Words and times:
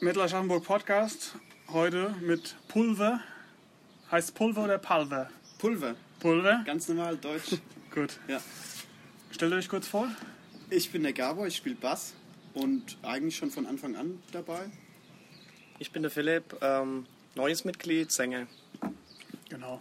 Metal 0.00 0.22
Aschaffenburg 0.22 0.64
Podcast. 0.64 1.34
Heute 1.68 2.14
mit 2.20 2.56
Pulver. 2.68 3.20
Heißt 4.10 4.34
Pulver 4.34 4.64
oder 4.64 4.78
Palver? 4.78 5.28
Pulver. 5.58 5.96
Pulver? 6.20 6.62
Ganz 6.64 6.88
normal 6.88 7.16
deutsch. 7.16 7.56
Gut. 7.94 8.18
ja. 8.28 8.40
Stellt 9.30 9.52
euch 9.52 9.68
kurz 9.68 9.86
vor. 9.86 10.08
Ich 10.70 10.90
bin 10.90 11.02
der 11.02 11.12
Gabor, 11.12 11.46
ich 11.46 11.56
spiele 11.56 11.74
Bass 11.74 12.14
und 12.54 12.96
eigentlich 13.02 13.36
schon 13.36 13.50
von 13.50 13.66
Anfang 13.66 13.96
an 13.96 14.22
dabei. 14.32 14.70
Ich 15.78 15.92
bin 15.92 16.02
der 16.02 16.10
Philipp, 16.10 16.56
ähm, 16.62 17.06
neues 17.34 17.64
Mitglied, 17.64 18.10
Sänger. 18.10 18.46
Genau. 19.48 19.80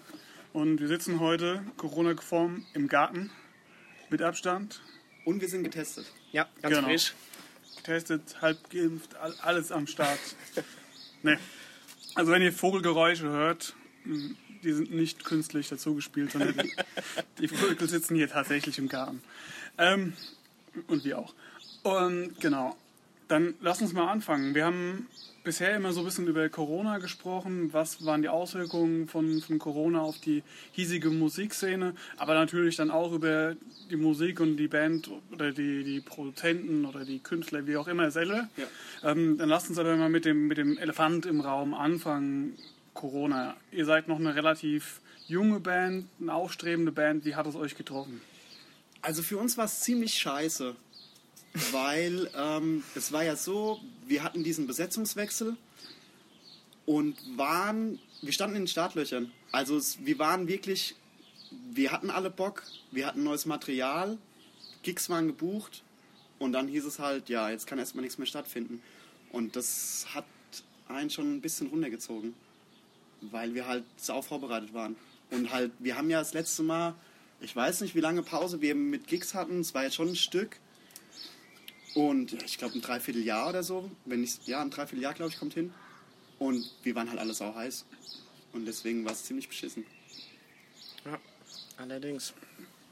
Und 0.54 0.80
wir 0.80 0.88
sitzen 0.88 1.20
heute 1.20 1.64
Corona-konform 1.78 2.66
im 2.74 2.88
Garten 2.88 3.30
mit 4.10 4.22
Abstand. 4.22 4.82
Und 5.26 5.42
wir 5.42 5.50
sind 5.50 5.64
getestet. 5.64 6.06
Ja, 6.32 6.48
ganz 6.62 6.76
Genau. 6.76 6.88
frisch. 6.88 7.14
Getestet, 7.92 8.42
halb 8.42 8.70
geimpft, 8.70 9.16
all- 9.16 9.34
alles 9.42 9.72
am 9.72 9.88
Start. 9.88 10.20
ne. 11.24 11.40
Also 12.16 12.32
wenn 12.34 12.42
ihr 12.42 12.52
Vogelgeräusche 12.52 13.30
hört, 13.30 13.76
die 14.04 14.74
sind 14.74 14.94
nicht 14.94 15.24
künstlich 15.24 15.70
dazugespielt, 15.70 16.34
sondern 16.34 16.54
die, 16.58 16.74
die 17.40 17.48
Vögel 17.48 17.88
sitzen 17.88 18.16
hier 18.16 18.28
tatsächlich 18.30 18.78
im 18.78 18.90
Garten. 18.90 19.22
Ähm, 19.78 20.12
und 20.88 21.06
wir 21.06 21.18
auch. 21.18 21.34
Und 21.84 22.38
genau, 22.42 22.76
dann 23.28 23.56
lass 23.62 23.82
uns 23.82 23.94
mal 23.94 24.10
anfangen. 24.10 24.56
Wir 24.56 24.66
haben 24.66 25.08
bisher 25.44 25.76
immer 25.76 25.94
so 25.94 26.02
ein 26.02 26.06
bisschen 26.06 26.28
über 26.28 26.48
Corona 26.50 26.98
gesprochen. 26.98 27.72
Was 27.72 28.06
waren 28.06 28.22
die 28.22 28.30
Auswirkungen 28.30 29.08
von, 29.08 29.42
von 29.42 29.60
Corona 29.60 30.02
auf 30.02 30.20
die 30.20 30.44
hiesige 30.74 31.10
Musikszene? 31.10 31.96
Aber 32.18 32.34
natürlich 32.34 32.76
dann 32.76 32.92
auch 32.92 33.14
über 33.14 33.56
die 33.90 33.96
Musik 33.96 34.40
und 34.40 34.58
die 34.58 34.68
Band 34.68 35.10
oder 35.32 35.52
die, 35.52 35.84
die 35.84 36.02
Produzenten 36.02 36.86
oder 36.86 37.06
die 37.06 37.20
Künstler, 37.20 37.66
wie 37.66 37.78
auch 37.78 37.88
immer 37.88 38.12
selber. 38.12 38.50
Ja. 38.58 39.12
Ähm, 39.12 39.38
dann 39.38 39.48
lasst 39.48 39.70
uns 39.70 39.80
aber 39.80 39.96
mal 39.96 40.10
mit 40.10 40.26
dem, 40.26 40.48
mit 40.48 40.58
dem 40.58 40.78
Elefant 40.78 41.26
im 41.26 41.40
Raum 41.40 41.74
anfangen. 41.74 42.58
Corona. 42.94 43.56
Ihr 43.72 43.86
seid 43.86 44.08
noch 44.08 44.20
eine 44.20 44.36
relativ 44.36 45.02
junge 45.28 45.60
Band, 45.60 46.08
eine 46.20 46.34
aufstrebende 46.34 46.92
Band. 46.92 47.26
Wie 47.26 47.36
hat 47.36 47.46
es 47.46 47.56
euch 47.56 47.76
getroffen? 47.76 48.22
Also 49.02 49.22
für 49.22 49.38
uns 49.38 49.58
war 49.58 49.66
es 49.66 49.80
ziemlich 49.82 50.16
scheiße, 50.16 50.76
weil 51.72 52.30
ähm, 52.36 52.84
es 52.96 53.12
war 53.12 53.24
ja 53.24 53.36
so, 53.36 53.80
wir 54.06 54.24
hatten 54.24 54.44
diesen 54.44 54.68
Besetzungswechsel 54.68 55.58
und 56.86 57.18
waren, 57.38 58.00
wir 58.22 58.34
standen 58.34 58.56
in 58.56 58.62
den 58.64 58.68
Startlöchern. 58.68 59.32
Also 59.52 59.78
es, 59.78 60.06
wir 60.06 60.20
waren 60.20 60.48
wirklich, 60.48 60.96
wir 61.72 61.92
hatten 61.92 62.10
alle 62.10 62.30
Bock, 62.30 62.64
wir 62.92 63.06
hatten 63.06 63.24
neues 63.24 63.46
Material, 63.46 64.18
Gigs 64.84 65.10
waren 65.10 65.28
gebucht 65.28 65.84
und 66.40 66.54
dann 66.54 66.68
hieß 66.68 66.86
es 66.86 67.00
halt, 67.00 67.30
ja, 67.30 67.50
jetzt 67.50 67.68
kann 67.68 67.80
erstmal 67.80 68.04
nichts 68.04 68.18
mehr 68.18 68.28
stattfinden. 68.28 68.82
Und 69.32 69.56
das 69.56 70.08
hat 70.14 70.26
einen 70.88 71.10
schon 71.10 71.36
ein 71.36 71.42
bisschen 71.42 71.68
runtergezogen, 71.68 72.34
weil 73.22 73.54
wir 73.54 73.68
halt 73.68 73.84
sau 73.98 74.22
vorbereitet 74.22 74.74
waren. 74.74 74.96
Und 75.30 75.52
halt, 75.52 75.72
wir 75.80 75.98
haben 75.98 76.10
ja 76.10 76.20
das 76.20 76.34
letzte 76.34 76.64
Mal, 76.64 76.96
ich 77.42 77.56
weiß 77.56 77.82
nicht, 77.82 77.96
wie 77.96 78.00
lange 78.00 78.24
Pause 78.24 78.62
wir 78.62 78.76
mit 78.76 79.08
Gigs 79.08 79.34
hatten, 79.34 79.60
es 79.60 79.74
war 79.74 79.84
jetzt 79.84 79.96
schon 79.96 80.10
ein 80.10 80.16
Stück. 80.16 80.58
Und 81.96 82.34
ich 82.44 82.58
glaube 82.58 82.76
ein 82.76 82.82
Dreivierteljahr 82.82 83.50
oder 83.50 83.64
so, 83.64 83.90
wenn 84.06 84.22
nicht, 84.22 84.48
ja, 84.48 84.62
ein 84.62 84.70
Dreivierteljahr, 84.70 85.14
glaube 85.14 85.32
ich, 85.32 85.40
kommt 85.40 85.54
hin. 85.54 85.74
Und 86.40 86.70
wir 86.84 86.96
waren 86.96 87.10
halt 87.10 87.20
alle 87.20 87.34
sau 87.34 87.56
heiß. 87.56 87.86
Und 88.54 88.66
deswegen 88.66 89.06
war 89.06 89.14
es 89.14 89.24
ziemlich 89.24 89.48
beschissen. 89.48 89.86
Ja, 91.06 91.18
allerdings. 91.78 92.34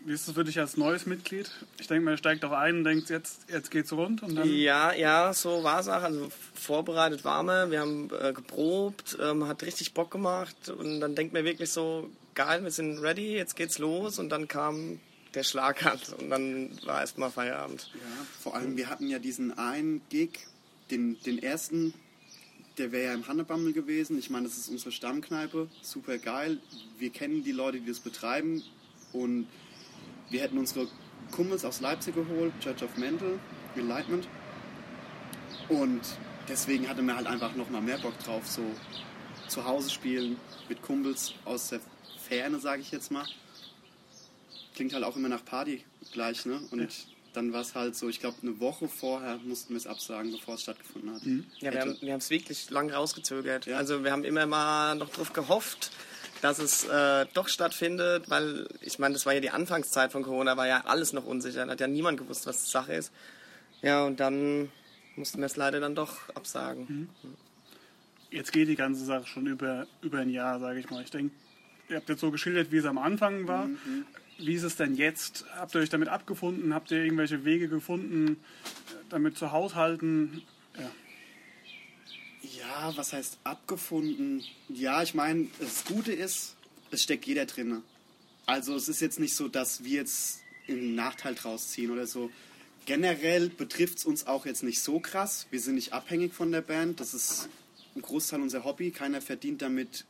Wie 0.06 0.14
ist 0.14 0.28
es 0.28 0.36
für 0.36 0.44
dich 0.44 0.60
als 0.60 0.78
neues 0.78 1.08
Mitglied? 1.08 1.50
Ich 1.80 1.88
denke, 1.88 2.06
man 2.06 2.18
steigt 2.18 2.46
auch 2.46 2.52
ein 2.52 2.78
und 2.78 2.84
denkt, 2.84 3.10
jetzt, 3.10 3.50
jetzt 3.50 3.72
geht's 3.72 3.92
rund 3.92 4.22
und 4.22 4.36
dann. 4.36 4.48
Ja, 4.48 4.94
ja, 4.94 5.34
so 5.34 5.64
war 5.64 5.80
es 5.80 5.88
auch. 5.88 6.04
Also 6.04 6.30
vorbereitet 6.54 7.24
wir, 7.26 7.72
wir 7.72 7.80
haben 7.80 8.12
äh, 8.22 8.32
geprobt, 8.32 9.18
ähm, 9.20 9.48
hat 9.48 9.64
richtig 9.64 9.96
Bock 9.96 10.12
gemacht 10.12 10.70
und 10.70 11.00
dann 11.00 11.16
denkt 11.16 11.34
man 11.34 11.44
wirklich 11.44 11.72
so, 11.72 12.12
geil, 12.36 12.64
wir 12.64 12.70
sind 12.70 13.00
ready, 13.00 13.36
jetzt 13.36 13.56
geht's 13.56 13.80
los 13.80 14.20
und 14.20 14.30
dann 14.30 14.48
kam 14.48 15.00
der 15.36 15.44
Schlag 15.44 15.84
halt 15.84 16.14
und 16.18 16.30
dann 16.30 16.70
war 16.86 17.02
erstmal 17.02 17.30
Feierabend. 17.30 17.90
Ja, 17.94 18.26
vor 18.40 18.56
allem, 18.56 18.78
wir 18.78 18.90
hatten 18.90 19.08
ja 19.08 19.20
diesen 19.20 19.58
einen 19.58 20.02
Gig, 20.10 20.48
den, 20.92 21.22
den 21.24 21.42
ersten, 21.42 21.94
der 22.78 22.92
wäre 22.92 23.06
ja 23.06 23.14
im 23.14 23.28
Hannebammel 23.28 23.74
gewesen. 23.74 24.18
Ich 24.18 24.30
meine, 24.30 24.48
das 24.48 24.58
ist 24.58 24.70
unsere 24.70 24.92
Stammkneipe, 24.92 25.70
super 25.82 26.18
geil. 26.18 26.60
Wir 26.98 27.10
kennen 27.10 27.44
die 27.44 27.52
Leute, 27.52 27.80
die 27.80 27.88
das 27.88 28.00
betreiben 28.00 28.64
und 29.14 29.48
wir 30.30 30.42
hätten 30.42 30.58
unsere 30.58 30.88
Kumpels 31.32 31.66
aus 31.66 31.82
Leipzig 31.82 32.16
geholt, 32.16 32.54
Church 32.60 32.84
of 32.84 32.98
Mental, 32.98 33.40
Enlightenment. 33.76 34.28
Und 35.70 36.02
deswegen 36.48 36.88
hatte 36.88 37.02
man 37.02 37.16
halt 37.18 37.28
einfach 37.28 37.56
nochmal 37.56 37.82
mehr 37.82 37.98
Bock 37.98 38.18
drauf, 38.20 38.48
so 38.48 38.64
zu 39.48 39.66
Hause 39.66 39.90
spielen 39.90 40.38
mit 40.70 40.82
Kumpels 40.82 41.34
aus 41.46 41.70
der 41.70 41.80
Ferne, 42.28 42.60
sage 42.60 42.82
ich 42.82 42.92
jetzt 42.92 43.12
mal. 43.12 43.26
Klingt 44.76 44.94
halt 44.94 45.04
auch 45.04 45.16
immer 45.16 45.30
nach 45.30 45.44
Party 45.46 45.84
gleich, 46.12 46.46
ne? 46.46 46.60
Und 46.72 46.80
Ja. 46.82 46.88
dann 47.34 47.52
war 47.54 47.62
es 47.62 47.76
halt 47.76 47.96
so, 47.96 48.10
ich 48.10 48.20
glaube, 48.20 48.38
eine 48.42 48.60
Woche 48.60 48.88
vorher 48.88 49.38
mussten 49.44 49.74
wir 49.74 49.78
es 49.78 49.88
absagen, 49.88 50.32
bevor 50.32 50.56
es 50.56 50.62
stattgefunden 50.64 51.14
hat. 51.14 51.22
Ja, 51.60 51.72
wir 51.74 51.82
haben 51.82 51.98
wir 52.02 52.12
haben 52.14 52.20
es 52.20 52.30
wirklich 52.30 52.70
lang 52.70 52.90
rausgezögert. 52.90 53.66
Ja. 53.66 53.78
Also 53.78 54.04
wir 54.04 54.12
haben 54.12 54.24
immer 54.24 54.46
mal 54.46 54.96
noch 54.96 55.10
drauf 55.10 55.34
gehofft, 55.34 55.92
dass 56.42 56.60
es 56.60 56.84
äh, 56.86 57.26
doch 57.34 57.48
stattfindet, 57.48 58.30
weil 58.30 58.68
ich 58.82 59.00
meine, 59.00 59.14
das 59.14 59.26
war 59.26 59.34
ja 59.34 59.40
die 59.40 59.50
Anfangszeit 59.50 60.12
von 60.12 60.24
Corona, 60.24 60.58
war 60.58 60.68
ja 60.68 60.86
alles 60.86 61.14
noch 61.14 61.26
unsicher, 61.26 61.66
da 61.66 61.72
hat 61.74 61.80
ja 61.80 61.88
niemand 61.88 62.18
gewusst, 62.20 62.46
was 62.46 62.66
die 62.66 62.70
Sache 62.72 62.94
ist. 62.94 63.12
Ja, 63.82 64.04
und 64.06 64.20
dann 64.20 64.70
mussten 65.16 65.40
wir 65.40 65.46
es 65.46 65.56
leider 65.56 65.80
dann 65.80 65.96
doch 65.96 66.30
absagen. 66.36 67.10
Jetzt 68.32 68.52
geht 68.52 68.68
die 68.68 68.76
ganze 68.76 69.06
Sache 69.06 69.28
schon 69.28 69.48
über, 69.48 69.88
über 70.02 70.20
ein 70.20 70.30
Jahr, 70.30 70.60
sage 70.60 70.80
ich 70.80 70.90
mal. 70.90 71.02
Ich 71.04 71.12
denke, 71.12 71.34
ihr 71.90 71.96
habt 71.98 72.10
jetzt 72.10 72.20
so 72.22 72.32
geschildert, 72.32 72.72
wie 72.72 72.78
es 72.78 72.86
am 72.86 72.98
Anfang 72.98 73.48
war. 73.48 73.70
Wie 74.38 74.54
ist 74.54 74.64
es 74.64 74.76
denn 74.76 74.96
jetzt? 74.96 75.46
Habt 75.56 75.76
ihr 75.76 75.82
euch 75.82 75.90
damit 75.90 76.10
abgefunden? 76.10 76.74
Habt 76.74 76.92
ihr 76.92 77.04
irgendwelche 77.04 77.46
Wege 77.46 77.70
gefunden, 77.70 78.38
damit 79.10 79.38
zu 79.38 79.52
haushalten? 79.52 80.44
Ja. 80.78 80.92
Ja, 82.42 82.98
was 82.98 83.14
heißt 83.14 83.40
abgefunden? 83.44 84.44
Ja, 84.70 85.02
ich 85.02 85.14
meine, 85.14 85.48
das 85.60 85.86
Gute 85.86 86.12
ist, 86.12 86.56
es 86.92 87.04
steckt 87.04 87.26
jeder 87.26 87.46
drin. 87.46 87.82
Also 88.46 88.76
es 88.76 88.90
ist 88.90 89.02
jetzt 89.02 89.20
nicht 89.20 89.36
so, 89.36 89.48
dass 89.48 89.84
wir 89.84 89.96
jetzt 90.02 90.42
einen 90.68 90.96
Nachteil 90.96 91.36
draus 91.36 91.70
ziehen 91.70 91.92
oder 91.92 92.06
so. 92.06 92.30
Generell 92.86 93.50
betrifft 93.50 94.00
es 94.00 94.06
uns 94.06 94.28
auch 94.28 94.46
jetzt 94.46 94.64
nicht 94.64 94.82
so 94.82 95.00
krass. 95.00 95.48
Wir 95.50 95.60
sind 95.60 95.76
nicht 95.76 95.94
abhängig 95.94 96.34
von 96.34 96.52
der 96.52 96.62
Band. 96.62 97.00
Das 97.00 97.14
ist 97.14 97.50
ein 97.96 98.02
Großteil 98.02 98.42
unser 98.42 98.64
Hobby. 98.64 98.92
Keiner 98.92 99.22
verdient 99.22 99.62
damit 99.62 100.06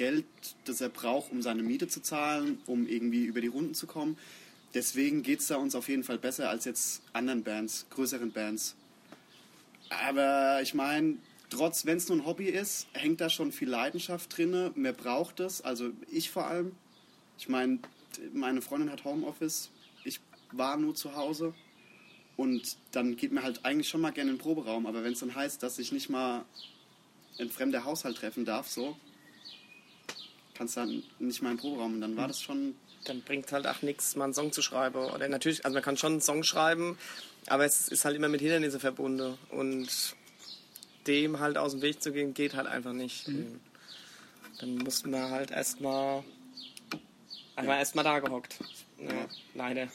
Geld, 0.00 0.24
das 0.64 0.80
er 0.80 0.88
braucht, 0.88 1.30
um 1.30 1.42
seine 1.42 1.62
Miete 1.62 1.86
zu 1.86 2.00
zahlen, 2.00 2.62
um 2.64 2.86
irgendwie 2.86 3.26
über 3.26 3.42
die 3.42 3.48
Runden 3.48 3.74
zu 3.74 3.86
kommen. 3.86 4.16
Deswegen 4.72 5.22
geht 5.22 5.40
es 5.40 5.48
da 5.48 5.56
uns 5.56 5.74
auf 5.74 5.90
jeden 5.90 6.04
Fall 6.04 6.16
besser 6.16 6.48
als 6.48 6.64
jetzt 6.64 7.02
anderen 7.12 7.42
Bands, 7.42 7.84
größeren 7.90 8.32
Bands. 8.32 8.76
Aber 9.90 10.62
ich 10.62 10.72
meine, 10.72 11.18
trotz, 11.50 11.84
wenn 11.84 11.98
es 11.98 12.08
nur 12.08 12.16
ein 12.16 12.24
Hobby 12.24 12.46
ist, 12.46 12.86
hängt 12.94 13.20
da 13.20 13.28
schon 13.28 13.52
viel 13.52 13.68
Leidenschaft 13.68 14.34
drin. 14.34 14.70
Mehr 14.74 14.94
braucht 14.94 15.38
es, 15.38 15.60
also 15.60 15.90
ich 16.10 16.30
vor 16.30 16.46
allem. 16.46 16.72
Ich 17.38 17.50
meine, 17.50 17.80
meine 18.32 18.62
Freundin 18.62 18.90
hat 18.90 19.04
Homeoffice, 19.04 19.68
ich 20.04 20.18
war 20.50 20.78
nur 20.78 20.94
zu 20.94 21.14
Hause. 21.14 21.52
Und 22.38 22.78
dann 22.92 23.16
geht 23.16 23.32
mir 23.32 23.42
halt 23.42 23.66
eigentlich 23.66 23.90
schon 23.90 24.00
mal 24.00 24.12
gerne 24.12 24.30
in 24.30 24.36
den 24.38 24.42
Proberaum. 24.42 24.86
Aber 24.86 25.04
wenn 25.04 25.12
es 25.12 25.20
dann 25.20 25.34
heißt, 25.34 25.62
dass 25.62 25.78
ich 25.78 25.92
nicht 25.92 26.08
mal 26.08 26.46
ein 27.38 27.50
fremder 27.50 27.84
Haushalt 27.84 28.16
treffen 28.16 28.46
darf, 28.46 28.66
so, 28.66 28.96
kannst 30.54 30.76
dann 30.76 31.02
nicht 31.18 31.42
mal 31.42 31.50
den 31.50 31.58
Proberaum. 31.58 31.94
Und 31.94 32.00
dann 32.00 32.16
war 32.16 32.28
das 32.28 32.40
schon 32.40 32.74
Dann 33.04 33.22
bringt 33.22 33.50
halt 33.52 33.66
auch 33.66 33.82
nichts, 33.82 34.14
mal 34.16 34.24
einen 34.24 34.34
Song 34.34 34.52
zu 34.52 34.62
schreiben. 34.62 34.98
Oder 34.98 35.28
natürlich, 35.28 35.64
also 35.64 35.74
man 35.74 35.82
kann 35.82 35.96
schon 35.96 36.12
einen 36.12 36.20
Song 36.20 36.42
schreiben, 36.42 36.98
aber 37.46 37.64
es 37.64 37.88
ist 37.88 38.04
halt 38.04 38.16
immer 38.16 38.28
mit 38.28 38.40
Hindernissen 38.40 38.80
verbunden. 38.80 39.38
Und 39.50 39.88
dem 41.06 41.40
halt 41.40 41.56
aus 41.56 41.72
dem 41.72 41.82
Weg 41.82 42.02
zu 42.02 42.12
gehen, 42.12 42.34
geht 42.34 42.54
halt 42.54 42.66
einfach 42.66 42.92
nicht. 42.92 43.26
Und 43.28 43.60
Dann 44.60 44.76
mussten 44.76 45.10
wir 45.10 45.30
halt 45.30 45.50
erstmal 45.50 46.22
einfach 47.56 47.76
erstmal 47.78 48.04
da 48.04 48.18
gehockt. 48.18 48.56
Ja, 48.98 49.26
leider. 49.54 49.88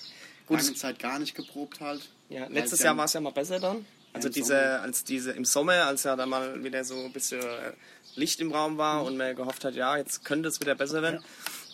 Gut, 0.47 0.59
lange 0.61 0.73
Zeit 0.73 0.99
gar 0.99 1.19
nicht 1.19 1.35
geprobt 1.35 1.79
halt. 1.79 2.01
ja, 2.29 2.47
letztes 2.47 2.79
es 2.79 2.83
Jahr 2.83 2.93
ja- 2.93 2.97
war 2.97 3.05
es 3.05 3.13
ja 3.13 3.21
mal 3.21 3.31
besser 3.31 3.59
dann. 3.59 3.85
Also 4.15 4.27
im 4.29 4.33
diese, 4.33 4.53
Sommer. 4.53 4.81
als 4.81 5.03
diese 5.03 5.31
im 5.31 5.45
Sommer, 5.45 5.73
als 5.85 6.03
ja 6.03 6.15
dann 6.15 6.29
mal 6.29 6.63
wieder 6.63 6.83
so 6.83 6.95
ein 7.05 7.13
bisschen 7.13 7.41
äh, 7.41 7.73
Licht 8.15 8.39
im 8.39 8.51
Raum 8.51 8.77
war 8.77 9.01
Mhm. 9.01 9.07
und 9.07 9.17
man 9.17 9.35
gehofft 9.35 9.63
hat, 9.65 9.75
ja, 9.75 9.97
jetzt 9.97 10.23
könnte 10.25 10.47
es 10.49 10.59
wieder 10.59 10.75
besser 10.75 11.01
werden. 11.01 11.23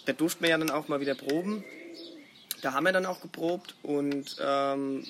Da 0.06 0.14
durften 0.14 0.44
wir 0.44 0.50
ja 0.50 0.58
dann 0.58 0.72
auch 0.72 0.88
mal 0.88 1.00
wieder 1.00 1.16
proben. 1.16 1.64
Da 2.62 2.74
haben 2.74 2.86
wir 2.86 2.92
dann 2.92 3.06
auch 3.06 3.22
geprobt 3.22 3.76
und 3.84 4.36
ähm, 4.40 5.06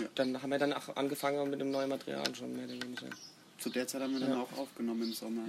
Ja. 0.00 0.08
dann 0.16 0.42
haben 0.42 0.50
wir 0.50 0.58
dann 0.58 0.72
auch 0.72 0.96
angefangen 0.96 1.50
mit 1.50 1.60
dem 1.60 1.70
neuen 1.70 1.88
Material 1.88 2.34
schon 2.34 2.54
mehr 2.56 2.64
oder 2.64 2.74
weniger. 2.82 3.06
Zu 3.58 3.70
der 3.70 3.86
Zeit 3.86 4.02
haben 4.02 4.12
wir 4.14 4.20
dann 4.20 4.30
Ja. 4.32 4.40
auch 4.42 4.58
aufgenommen 4.58 5.02
im 5.02 5.12
Sommer. 5.12 5.42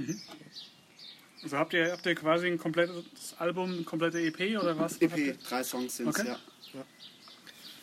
Also 1.42 1.58
habt 1.58 1.74
ihr, 1.74 1.92
habt 1.92 2.06
ihr 2.06 2.16
quasi 2.16 2.48
ein 2.48 2.58
komplettes 2.58 3.04
Album, 3.40 3.72
eine 3.74 3.84
komplette 3.84 4.20
EP 4.20 4.58
oder 4.60 4.78
was? 4.78 5.02
EP, 5.02 5.38
drei 5.44 5.64
Songs 5.64 5.98
sind 5.98 6.08
es, 6.10 6.20
Okay. 6.20 6.30
ja. 6.74 6.86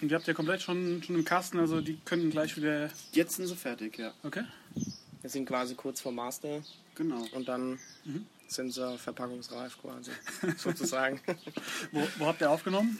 Und 0.00 0.08
die 0.08 0.14
habt 0.14 0.26
ihr 0.28 0.34
komplett 0.34 0.62
schon, 0.62 1.02
schon 1.02 1.16
im 1.16 1.24
Kasten, 1.24 1.58
also 1.58 1.80
die 1.80 1.98
könnten 2.04 2.30
gleich 2.30 2.56
wieder. 2.56 2.90
Jetzt 3.12 3.36
sind 3.36 3.46
sie 3.46 3.56
fertig, 3.56 3.98
ja. 3.98 4.12
Okay. 4.22 4.44
Wir 5.20 5.28
sind 5.30 5.46
quasi 5.46 5.74
kurz 5.74 6.00
vor 6.00 6.12
Master 6.12 6.62
Genau. 6.94 7.24
und 7.32 7.48
dann 7.48 7.78
sind 8.48 8.72
sie 8.72 8.98
verpackungsreif 8.98 9.78
quasi, 9.80 10.10
sozusagen. 10.56 11.20
Wo, 11.92 12.06
wo 12.18 12.26
habt 12.26 12.40
ihr 12.40 12.50
aufgenommen? 12.50 12.98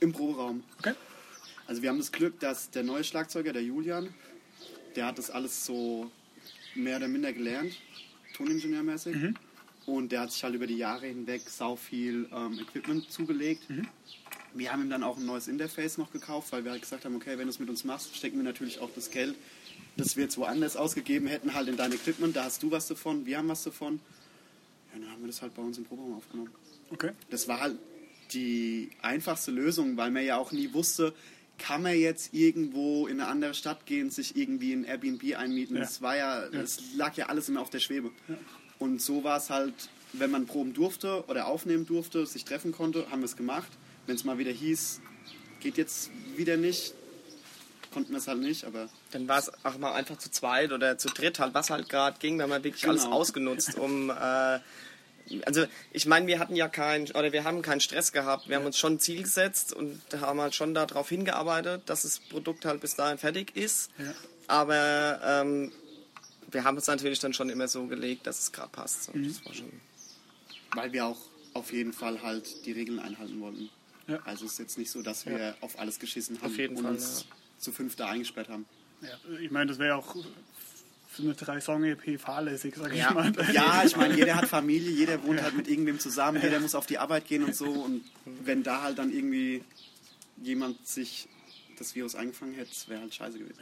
Im 0.00 0.12
Proberaum. 0.12 0.62
Okay. 0.78 0.92
Also 1.66 1.82
wir 1.82 1.88
haben 1.88 1.98
das 1.98 2.12
Glück, 2.12 2.38
dass 2.40 2.70
der 2.70 2.82
neue 2.84 3.02
Schlagzeuger, 3.02 3.52
der 3.52 3.62
Julian, 3.62 4.12
der 4.94 5.06
hat 5.06 5.18
das 5.18 5.30
alles 5.30 5.64
so 5.64 6.10
mehr 6.74 6.98
oder 6.98 7.08
minder 7.08 7.32
gelernt, 7.32 7.74
toningenieurmäßig. 8.34 9.16
Und 9.86 10.12
der 10.12 10.20
hat 10.22 10.32
sich 10.32 10.42
halt 10.44 10.54
über 10.54 10.66
die 10.66 10.76
Jahre 10.76 11.06
hinweg 11.06 11.42
sau 11.48 11.76
viel 11.76 12.28
ähm, 12.32 12.58
Equipment 12.58 13.10
zugelegt. 13.10 13.62
Wir 14.58 14.72
haben 14.72 14.82
ihm 14.82 14.90
dann 14.90 15.02
auch 15.02 15.16
ein 15.16 15.26
neues 15.26 15.48
Interface 15.48 15.98
noch 15.98 16.12
gekauft, 16.12 16.52
weil 16.52 16.64
wir 16.64 16.70
halt 16.70 16.82
gesagt 16.82 17.04
haben, 17.04 17.16
okay, 17.16 17.38
wenn 17.38 17.44
du 17.44 17.50
es 17.50 17.58
mit 17.58 17.68
uns 17.68 17.84
machst, 17.84 18.16
stecken 18.16 18.36
wir 18.36 18.44
natürlich 18.44 18.80
auch 18.80 18.90
das 18.94 19.10
Geld, 19.10 19.34
das 19.96 20.16
wir 20.16 20.24
jetzt 20.24 20.38
woanders 20.38 20.76
ausgegeben 20.76 21.26
hätten, 21.26 21.54
halt 21.54 21.68
in 21.68 21.76
dein 21.76 21.92
Equipment. 21.92 22.36
Da 22.36 22.44
hast 22.44 22.62
du 22.62 22.70
was 22.70 22.86
davon, 22.86 23.26
wir 23.26 23.38
haben 23.38 23.48
was 23.48 23.64
davon. 23.64 24.00
Ja, 24.92 25.00
dann 25.00 25.10
haben 25.10 25.22
wir 25.22 25.28
das 25.28 25.42
halt 25.42 25.54
bei 25.54 25.62
uns 25.62 25.78
im 25.78 25.84
Proberaum 25.84 26.14
aufgenommen. 26.14 26.50
Okay. 26.90 27.10
Das 27.30 27.48
war 27.48 27.60
halt 27.60 27.76
die 28.32 28.90
einfachste 29.02 29.50
Lösung, 29.50 29.96
weil 29.96 30.10
man 30.10 30.24
ja 30.24 30.36
auch 30.36 30.52
nie 30.52 30.72
wusste, 30.72 31.14
kann 31.58 31.82
man 31.82 31.98
jetzt 31.98 32.34
irgendwo 32.34 33.06
in 33.06 33.20
eine 33.20 33.28
andere 33.28 33.54
Stadt 33.54 33.86
gehen, 33.86 34.10
sich 34.10 34.36
irgendwie 34.36 34.72
ein 34.72 34.84
Airbnb 34.84 35.36
einmieten. 35.36 35.76
Ja. 35.76 35.82
Das 35.82 36.02
war 36.02 36.16
ja, 36.16 36.44
es 36.46 36.94
lag 36.94 37.16
ja 37.16 37.26
alles 37.26 37.48
immer 37.48 37.60
auf 37.60 37.70
der 37.70 37.80
Schwebe. 37.80 38.10
Und 38.78 39.00
so 39.00 39.24
war 39.24 39.38
es 39.38 39.50
halt, 39.50 39.74
wenn 40.12 40.30
man 40.30 40.46
proben 40.46 40.74
durfte 40.74 41.24
oder 41.28 41.46
aufnehmen 41.46 41.86
durfte, 41.86 42.26
sich 42.26 42.44
treffen 42.44 42.72
konnte, 42.72 43.10
haben 43.10 43.20
wir 43.20 43.26
es 43.26 43.36
gemacht. 43.36 43.70
Wenn 44.06 44.16
es 44.16 44.24
mal 44.24 44.38
wieder 44.38 44.52
hieß, 44.52 45.00
geht 45.60 45.76
jetzt 45.78 46.10
wieder 46.36 46.56
nicht, 46.56 46.94
konnten 47.92 48.10
wir 48.12 48.18
es 48.18 48.28
halt 48.28 48.38
nicht, 48.40 48.64
aber 48.64 48.88
Dann 49.10 49.26
war 49.26 49.38
es 49.38 49.50
auch 49.64 49.78
mal 49.78 49.92
einfach 49.94 50.18
zu 50.18 50.30
zweit 50.30 50.72
oder 50.72 50.98
zu 50.98 51.08
dritt 51.08 51.38
halt, 51.38 51.54
was 51.54 51.70
halt 51.70 51.88
gerade 51.88 52.18
ging, 52.18 52.38
wenn 52.38 52.48
man 52.48 52.62
wirklich 52.62 52.86
alles 52.86 53.04
Genau. 53.04 53.16
ausgenutzt, 53.16 53.78
um 53.78 54.10
äh, 54.10 54.60
also 55.44 55.66
ich 55.92 56.06
meine, 56.06 56.28
wir 56.28 56.38
hatten 56.38 56.54
ja 56.54 56.68
keinen 56.68 57.10
oder 57.10 57.32
wir 57.32 57.42
haben 57.42 57.60
keinen 57.62 57.80
Stress 57.80 58.12
gehabt. 58.12 58.48
Wir 58.48 58.56
haben 58.56 58.64
uns 58.66 58.78
schon 58.78 58.94
ein 58.94 59.00
Ziel 59.00 59.22
gesetzt 59.22 59.72
und 59.72 60.00
haben 60.20 60.40
halt 60.40 60.54
schon 60.54 60.72
darauf 60.72 61.08
hingearbeitet, 61.08 61.82
dass 61.86 62.02
das 62.02 62.20
Produkt 62.20 62.64
halt 62.64 62.80
bis 62.80 62.94
dahin 62.94 63.18
fertig 63.18 63.56
ist. 63.56 63.90
Ja. 63.98 64.14
Aber 64.46 65.20
ähm, 65.24 65.72
wir 66.52 66.62
haben 66.62 66.76
es 66.76 66.86
natürlich 66.86 67.18
dann 67.18 67.32
schon 67.34 67.50
immer 67.50 67.66
so 67.66 67.86
gelegt, 67.86 68.28
dass 68.28 68.38
es 68.38 68.52
gerade 68.52 68.68
passt. 68.70 69.06
Schon 69.06 69.80
weil 70.74 70.92
wir 70.92 71.06
auch 71.06 71.18
auf 71.54 71.72
jeden 71.72 71.92
Fall 71.92 72.22
halt 72.22 72.64
die 72.66 72.72
Regeln 72.72 72.98
einhalten 73.00 73.40
wollten. 73.40 73.70
Ja. 74.08 74.20
Also 74.24 74.46
es 74.46 74.52
ist 74.52 74.58
jetzt 74.58 74.78
nicht 74.78 74.90
so, 74.90 75.02
dass 75.02 75.26
wir 75.26 75.56
auf 75.60 75.78
alles 75.78 75.98
geschissen 75.98 76.36
haben 76.40 76.46
Auf 76.46 76.58
jeden 76.58 76.76
und 76.76 76.82
Fall, 76.84 76.92
uns 76.92 77.26
zu 77.58 77.72
fünf 77.72 77.96
da 77.96 78.08
eingesperrt 78.08 78.48
haben. 78.48 78.66
Ja, 79.02 79.10
ich 79.40 79.50
meine, 79.50 79.66
das 79.66 79.78
wäre 79.78 79.96
auch 79.96 80.16
für 81.08 81.22
eine 81.22 81.34
drei-Song-EP 81.34 82.20
fahrlässig, 82.20 82.74
sag 82.76 82.92
ich 82.92 82.98
Ja. 82.98 83.12
mal. 83.12 83.32
Ja, 83.52 83.82
ich 83.84 83.96
meine, 83.96 84.14
jeder 84.14 84.36
hat 84.36 84.46
Familie, 84.48 84.90
jeder 84.90 85.22
wohnt 85.24 85.42
halt 85.42 85.56
mit 85.56 85.66
irgendwem 85.66 85.98
zusammen, 85.98 86.40
jeder 86.42 86.60
muss 86.60 86.74
auf 86.74 86.86
die 86.86 86.98
Arbeit 86.98 87.26
gehen 87.26 87.42
und 87.44 87.54
so. 87.54 87.66
Und 87.70 88.04
wenn 88.44 88.62
da 88.62 88.82
halt 88.82 88.98
dann 88.98 89.10
irgendwie 89.12 89.62
jemand 90.42 90.86
sich 90.86 91.28
das 91.78 91.94
Virus 91.94 92.14
eingefangen 92.14 92.54
hätte, 92.54 92.70
wäre 92.88 93.00
halt 93.00 93.14
scheiße 93.14 93.38
gewesen. 93.38 93.60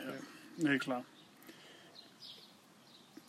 Nee, 0.57 0.79
klar. 0.79 1.05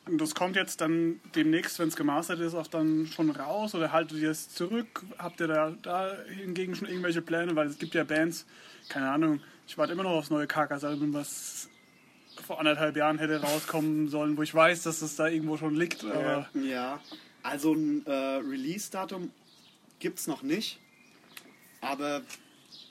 Und 0.07 0.19
das 0.21 0.35
kommt 0.35 0.55
jetzt 0.55 0.81
dann 0.81 1.19
demnächst, 1.33 1.79
wenn 1.79 1.87
es 1.87 1.95
gemastert 1.95 2.39
ist, 2.39 2.53
auch 2.53 2.67
dann 2.67 3.07
schon 3.07 3.31
raus 3.31 3.73
oder 3.73 3.91
haltet 3.91 4.19
ihr 4.19 4.29
es 4.29 4.49
zurück? 4.49 5.03
Habt 5.17 5.39
ihr 5.39 5.47
da, 5.47 5.71
da 5.81 6.15
hingegen 6.27 6.75
schon 6.75 6.87
irgendwelche 6.87 7.21
Pläne? 7.23 7.55
Weil 7.55 7.67
es 7.67 7.79
gibt 7.79 7.95
ja 7.95 8.03
Bands, 8.03 8.45
keine 8.89 9.09
Ahnung, 9.09 9.41
ich 9.67 9.77
warte 9.79 9.93
immer 9.93 10.03
noch 10.03 10.11
aufs 10.11 10.29
neue 10.29 10.45
Karkas-Album, 10.45 11.13
was 11.13 11.69
vor 12.45 12.59
anderthalb 12.59 12.95
Jahren 12.95 13.17
hätte 13.17 13.41
rauskommen 13.41 14.07
sollen, 14.09 14.37
wo 14.37 14.43
ich 14.43 14.53
weiß, 14.53 14.83
dass 14.83 15.01
es 15.01 15.15
da 15.15 15.27
irgendwo 15.27 15.57
schon 15.57 15.73
liegt. 15.75 16.03
Aber 16.03 16.47
Ja, 16.53 16.99
also 17.41 17.73
ein 17.73 18.05
äh, 18.05 18.11
Release-Datum 18.11 19.31
gibt 19.99 20.19
es 20.19 20.27
noch 20.27 20.43
nicht, 20.43 20.79
aber 21.81 22.21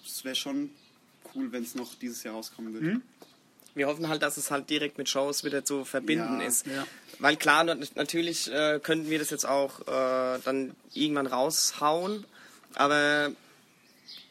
es 0.04 0.24
wäre 0.24 0.34
schon 0.34 0.70
cool, 1.34 1.52
wenn 1.52 1.62
es 1.62 1.76
noch 1.76 1.94
dieses 1.94 2.24
Jahr 2.24 2.34
rauskommen 2.34 2.72
würde. 2.74 3.00
wir 3.74 3.86
hoffen 3.86 4.08
halt, 4.08 4.22
dass 4.22 4.36
es 4.36 4.50
halt 4.50 4.68
direkt 4.70 4.98
mit 4.98 5.08
Shows 5.08 5.44
wieder 5.44 5.64
zu 5.64 5.84
verbinden 5.84 6.40
Ja, 6.40 6.46
ist. 6.46 6.66
ja. 6.66 6.84
Weil 7.18 7.36
klar, 7.36 7.64
nat- 7.64 7.96
natürlich 7.96 8.50
äh, 8.52 8.80
könnten 8.82 9.10
wir 9.10 9.18
das 9.18 9.30
jetzt 9.30 9.46
auch 9.46 9.80
äh, 9.82 10.38
dann 10.44 10.74
irgendwann 10.94 11.26
raushauen, 11.26 12.24
aber 12.74 13.30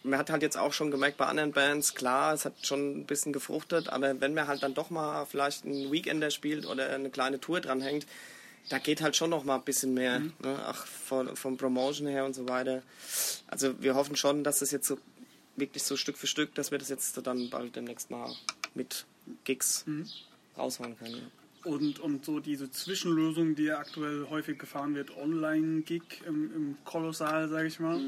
man 0.04 0.20
hat 0.20 0.30
halt 0.30 0.42
jetzt 0.42 0.58
auch 0.58 0.74
schon 0.74 0.92
gemerkt 0.92 1.18
bei 1.18 1.26
anderen 1.26 1.54
Bands, 1.54 1.96
klar, 1.96 2.34
es 2.34 2.44
hat 2.46 2.54
schon 2.66 3.00
ein 3.00 3.06
bisschen 3.06 3.32
gefruchtet, 3.32 3.88
aber 3.90 4.20
wenn 4.20 4.34
man 4.34 4.48
halt 4.48 4.62
dann 4.64 4.74
doch 4.74 4.90
mal 4.90 5.26
vielleicht 5.26 5.64
ein 5.64 5.92
Weekender 5.92 6.30
spielt 6.30 6.66
oder 6.66 6.90
eine 6.90 7.10
kleine 7.10 7.40
Tour 7.40 7.62
dranhängt, 7.62 8.06
da 8.70 8.80
geht 8.80 9.02
halt 9.02 9.16
schon 9.16 9.30
noch 9.30 9.44
mal 9.46 9.56
ein 9.56 9.64
bisschen 9.64 9.94
mehr, 9.94 10.20
Mhm. 10.20 10.34
ne? 10.42 10.68
auch 10.70 10.86
von, 10.86 11.36
vom 11.38 11.58
Promotion 11.58 12.08
her 12.08 12.26
und 12.26 12.34
so 12.34 12.48
weiter. 12.50 12.82
Also 13.48 13.82
wir 13.82 13.96
hoffen 13.96 14.16
schon, 14.16 14.44
dass 14.44 14.60
das 14.60 14.72
jetzt 14.72 14.88
so 14.88 14.98
wirklich 15.56 15.84
so 15.84 15.96
Stück 15.96 16.18
für 16.18 16.28
Stück, 16.28 16.54
dass 16.56 16.72
wir 16.72 16.80
das 16.80 16.90
jetzt 16.90 17.16
dann 17.26 17.50
bald 17.50 17.76
demnächst 17.76 18.10
mal 18.12 18.34
mit 18.74 19.06
Gigs 19.46 19.84
Mhm. 19.86 20.08
raushauen 20.58 20.98
können. 20.98 21.16
Ja. 21.16 21.22
Und, 21.64 22.00
und 22.00 22.26
so 22.26 22.40
diese 22.40 22.70
Zwischenlösung, 22.70 23.56
die 23.56 23.64
ja 23.64 23.80
aktuell 23.80 24.28
häufig 24.30 24.60
gefahren 24.60 24.96
wird, 24.96 25.16
Online-Gig 25.18 26.04
im, 26.28 26.54
im 26.54 26.78
Kolossal, 26.84 27.50
sag 27.50 27.66
ich 27.66 27.80
mal. 27.80 28.00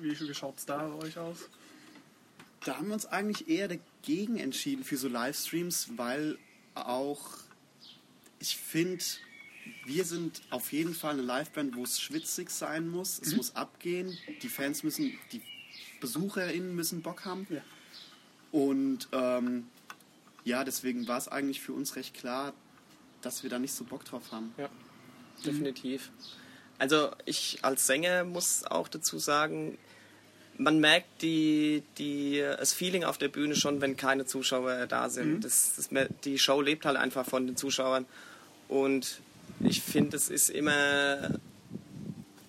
Wie, 0.00 0.18
wie 0.18 0.34
schaut 0.34 0.58
es 0.58 0.66
da 0.66 0.88
bei 0.88 1.06
euch 1.06 1.18
aus? 1.18 1.48
Da 2.64 2.76
haben 2.76 2.88
wir 2.88 2.94
uns 2.94 3.06
eigentlich 3.06 3.48
eher 3.48 3.68
dagegen 3.68 4.38
entschieden 4.38 4.84
für 4.84 4.96
so 4.96 5.08
Livestreams, 5.08 5.90
weil 5.96 6.36
auch 6.74 7.38
ich 8.38 8.56
finde, 8.56 9.04
wir 9.84 10.04
sind 10.04 10.42
auf 10.50 10.72
jeden 10.72 10.94
Fall 10.94 11.14
eine 11.14 11.22
Liveband, 11.22 11.76
wo 11.76 11.84
es 11.84 12.00
schwitzig 12.00 12.50
sein 12.50 12.88
muss. 12.88 13.18
Es 13.20 13.34
muss 13.36 13.54
abgehen. 13.54 14.16
Die 14.42 14.48
Fans 14.48 14.82
müssen, 14.82 15.18
die 15.32 15.40
BesucherInnen 16.00 16.74
müssen 16.74 17.02
Bock 17.02 17.24
haben. 17.24 17.46
Ja. 17.50 17.62
Und 18.52 19.08
ähm, 19.12 19.66
ja, 20.44 20.64
deswegen 20.64 21.08
war 21.08 21.18
es 21.18 21.28
eigentlich 21.28 21.60
für 21.60 21.72
uns 21.72 21.96
recht 21.96 22.14
klar, 22.14 22.52
dass 23.26 23.42
wir 23.42 23.50
da 23.50 23.58
nicht 23.58 23.74
so 23.74 23.84
Bock 23.84 24.04
drauf 24.04 24.32
haben. 24.32 24.54
Ja, 24.56 24.70
definitiv. 25.44 26.10
Also 26.78 27.10
ich 27.24 27.58
als 27.62 27.86
Sänger 27.86 28.24
muss 28.24 28.64
auch 28.64 28.88
dazu 28.88 29.18
sagen, 29.18 29.76
man 30.58 30.80
merkt 30.80 31.22
die, 31.22 31.82
die, 31.98 32.40
das 32.40 32.72
Feeling 32.72 33.04
auf 33.04 33.18
der 33.18 33.28
Bühne 33.28 33.54
schon, 33.54 33.80
wenn 33.80 33.96
keine 33.96 34.24
Zuschauer 34.24 34.86
da 34.86 35.10
sind. 35.10 35.44
Das, 35.44 35.74
das, 35.76 35.90
die 36.24 36.38
Show 36.38 36.60
lebt 36.60 36.86
halt 36.86 36.96
einfach 36.96 37.26
von 37.26 37.46
den 37.46 37.56
Zuschauern. 37.56 38.06
Und 38.68 39.20
ich 39.60 39.82
finde, 39.82 40.16
es 40.16 40.30
ist 40.30 40.48
immer 40.48 41.38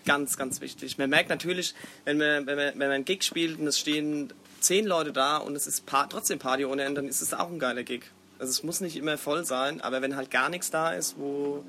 ganz, 0.05 0.38
ganz 0.38 0.62
wichtig. 0.62 0.98
Man 0.98 1.10
merkt 1.10 1.29
natürlich, 1.29 1.75
wenn 2.05 2.17
man, 2.17 2.46
wenn 2.46 2.55
man, 2.55 2.67
wenn 2.74 2.77
man 2.77 2.91
einen 2.91 3.05
Gig 3.05 3.24
spielt 3.24 3.60
und 3.60 3.67
es 3.67 3.77
stehen 3.77 4.31
zehn 4.62 4.86
Leute 4.86 5.12
da 5.12 5.38
und 5.38 5.55
es 5.55 5.67
ist 5.67 5.86
pa 5.86 6.07
trotzdem 6.07 6.39
Party 6.39 6.65
ohne 6.65 6.84
Ende, 6.84 7.01
dann 7.01 7.10
ist 7.10 7.22
es 7.22 7.34
auch 7.34 7.50
ein 7.50 7.60
geiler 7.60 7.84
Gig. 7.84 8.03
Also 8.39 8.51
es 8.51 8.63
muss 8.63 8.82
nicht 8.82 8.96
immer 8.96 9.17
voll 9.17 9.46
sein, 9.46 9.82
aber 9.82 10.01
wenn 10.01 10.15
halt 10.15 10.29
gar 10.32 10.50
nichts 10.50 10.70
da 10.70 10.91
ist, 10.94 11.17
wo, 11.17 11.65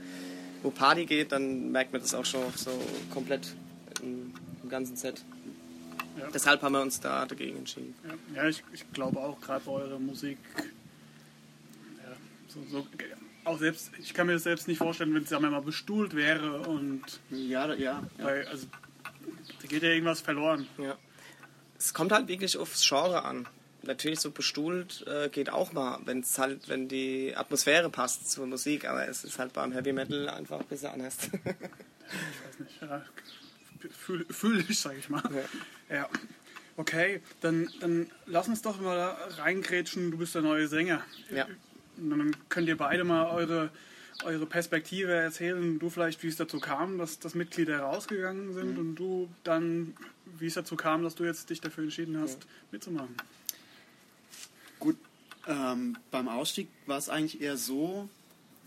wo 0.62 0.70
Party 0.70 1.06
geht, 1.06 1.32
dann 1.32 1.70
merkt 1.72 1.92
man 1.92 2.02
das 2.02 2.14
auch 2.14 2.24
schon 2.24 2.42
so 2.54 2.70
komplett 3.12 3.54
im, 4.02 4.34
im 4.62 4.68
ganzen 4.68 4.96
Set. 4.96 5.24
Ja. 6.18 6.28
Deshalb 6.32 6.62
haben 6.62 6.72
wir 6.72 6.82
uns 6.82 7.00
da 7.00 7.24
dagegen 7.26 7.58
entschieden. 7.58 7.94
Ja, 8.34 8.42
ja 8.42 8.48
ich, 8.48 8.62
ich 8.72 8.90
glaube 8.92 9.18
auch, 9.20 9.40
gerade 9.40 9.64
bei 9.64 9.70
eurer 9.72 9.98
Musik, 9.98 10.38
ja, 11.98 12.16
so, 12.48 12.60
so, 12.70 12.86
auch 13.44 13.58
selbst, 13.58 13.90
ich 13.98 14.12
kann 14.12 14.26
mir 14.26 14.34
das 14.34 14.42
selbst 14.42 14.68
nicht 14.68 14.78
vorstellen, 14.78 15.14
wenn 15.14 15.22
es 15.22 15.30
ja 15.30 15.38
mal 15.40 15.62
bestuhlt 15.62 16.14
wäre 16.14 16.60
und 16.62 17.02
Ja, 17.30 17.66
da- 17.68 17.74
ja. 17.74 18.02
ja. 18.18 18.24
bei, 18.24 18.46
also, 18.48 18.66
da 19.62 19.68
geht 19.68 19.82
ja 19.82 19.90
irgendwas 19.90 20.20
verloren. 20.20 20.66
Ja. 20.76 20.96
Es 21.78 21.94
kommt 21.94 22.12
halt 22.12 22.28
wirklich 22.28 22.56
aufs 22.58 22.86
Genre 22.86 23.24
an. 23.24 23.46
Natürlich 23.82 24.20
so 24.20 24.30
bestuhlt 24.30 25.06
äh, 25.06 25.28
geht 25.28 25.50
auch 25.50 25.72
mal, 25.72 26.00
wenn 26.04 26.20
es 26.20 26.38
halt, 26.38 26.68
wenn 26.68 26.88
die 26.88 27.34
Atmosphäre 27.36 27.90
passt 27.90 28.30
zur 28.30 28.46
Musik, 28.46 28.88
aber 28.88 29.08
es 29.08 29.24
ist 29.24 29.38
halt 29.38 29.52
beim 29.52 29.72
Heavy 29.72 29.92
Metal 29.92 30.28
einfach 30.28 30.60
ein 30.60 30.66
bisschen 30.66 30.90
anders. 30.90 31.16
Ich 32.10 32.46
weiß 32.46 32.58
nicht, 32.60 32.80
ja, 32.80 33.04
fühl, 33.90 34.24
fühl 34.30 34.64
ich, 34.68 34.80
sag 34.80 34.96
ich 34.96 35.08
mal. 35.08 35.22
Ja. 35.90 36.08
Okay, 36.76 37.20
dann, 37.40 37.68
dann 37.80 38.10
lass 38.26 38.48
uns 38.48 38.62
doch 38.62 38.80
mal 38.80 39.16
reingrätschen, 39.36 40.10
du 40.10 40.18
bist 40.18 40.34
der 40.34 40.42
neue 40.42 40.68
Sänger. 40.68 41.02
ja. 41.30 41.46
Und 41.98 42.10
dann 42.10 42.36
könnt 42.48 42.68
ihr 42.68 42.76
beide 42.76 43.04
mal 43.04 43.26
eure, 43.30 43.70
eure 44.24 44.46
Perspektive 44.46 45.12
erzählen. 45.12 45.78
Du 45.78 45.90
vielleicht, 45.90 46.22
wie 46.22 46.28
es 46.28 46.36
dazu 46.36 46.60
kam, 46.60 46.98
dass, 46.98 47.18
dass 47.18 47.34
Mitglieder 47.34 47.80
rausgegangen 47.80 48.54
sind 48.54 48.78
und 48.78 48.94
du 48.94 49.28
dann, 49.42 49.96
wie 50.38 50.46
es 50.46 50.54
dazu 50.54 50.76
kam, 50.76 51.02
dass 51.02 51.16
du 51.16 51.24
jetzt 51.24 51.50
dich 51.50 51.60
dafür 51.60 51.84
entschieden 51.84 52.20
hast, 52.20 52.46
mitzumachen. 52.70 53.16
Gut, 54.78 54.96
ähm, 55.46 55.96
beim 56.10 56.28
Ausstieg 56.28 56.68
war 56.86 56.98
es 56.98 57.08
eigentlich 57.08 57.40
eher 57.40 57.56
so, 57.56 58.08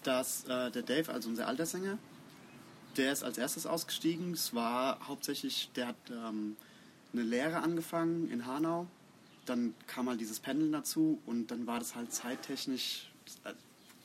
dass 0.03 0.46
äh, 0.46 0.72
der 0.72 0.82
Dave, 0.82 1.12
also 1.12 1.30
unser 1.30 1.48
alter 1.48 1.65
Sänger, 1.65 1.98
der 2.98 3.12
ist 3.12 3.24
als 3.24 3.38
erstes 3.38 3.65
ausgestiegen. 3.65 4.34
Es 4.34 4.53
war 4.53 5.08
hauptsächlich, 5.08 5.70
der 5.75 5.88
hat 5.88 5.96
ähm, 6.10 6.58
eine 7.13 7.24
Lehre 7.24 7.62
angefangen 7.62 8.30
in 8.30 8.46
Hanau. 8.46 8.88
Dann 9.46 9.74
kam 9.88 10.10
halt 10.10 10.20
dieses 10.20 10.39
Pendeln 10.39 10.72
dazu 10.72 11.22
und 11.25 11.51
dann 11.51 11.68
war 11.68 11.80
das 11.80 11.96
halt 11.96 12.13
zeittechnisch, 12.13 13.12
äh, 13.44 13.53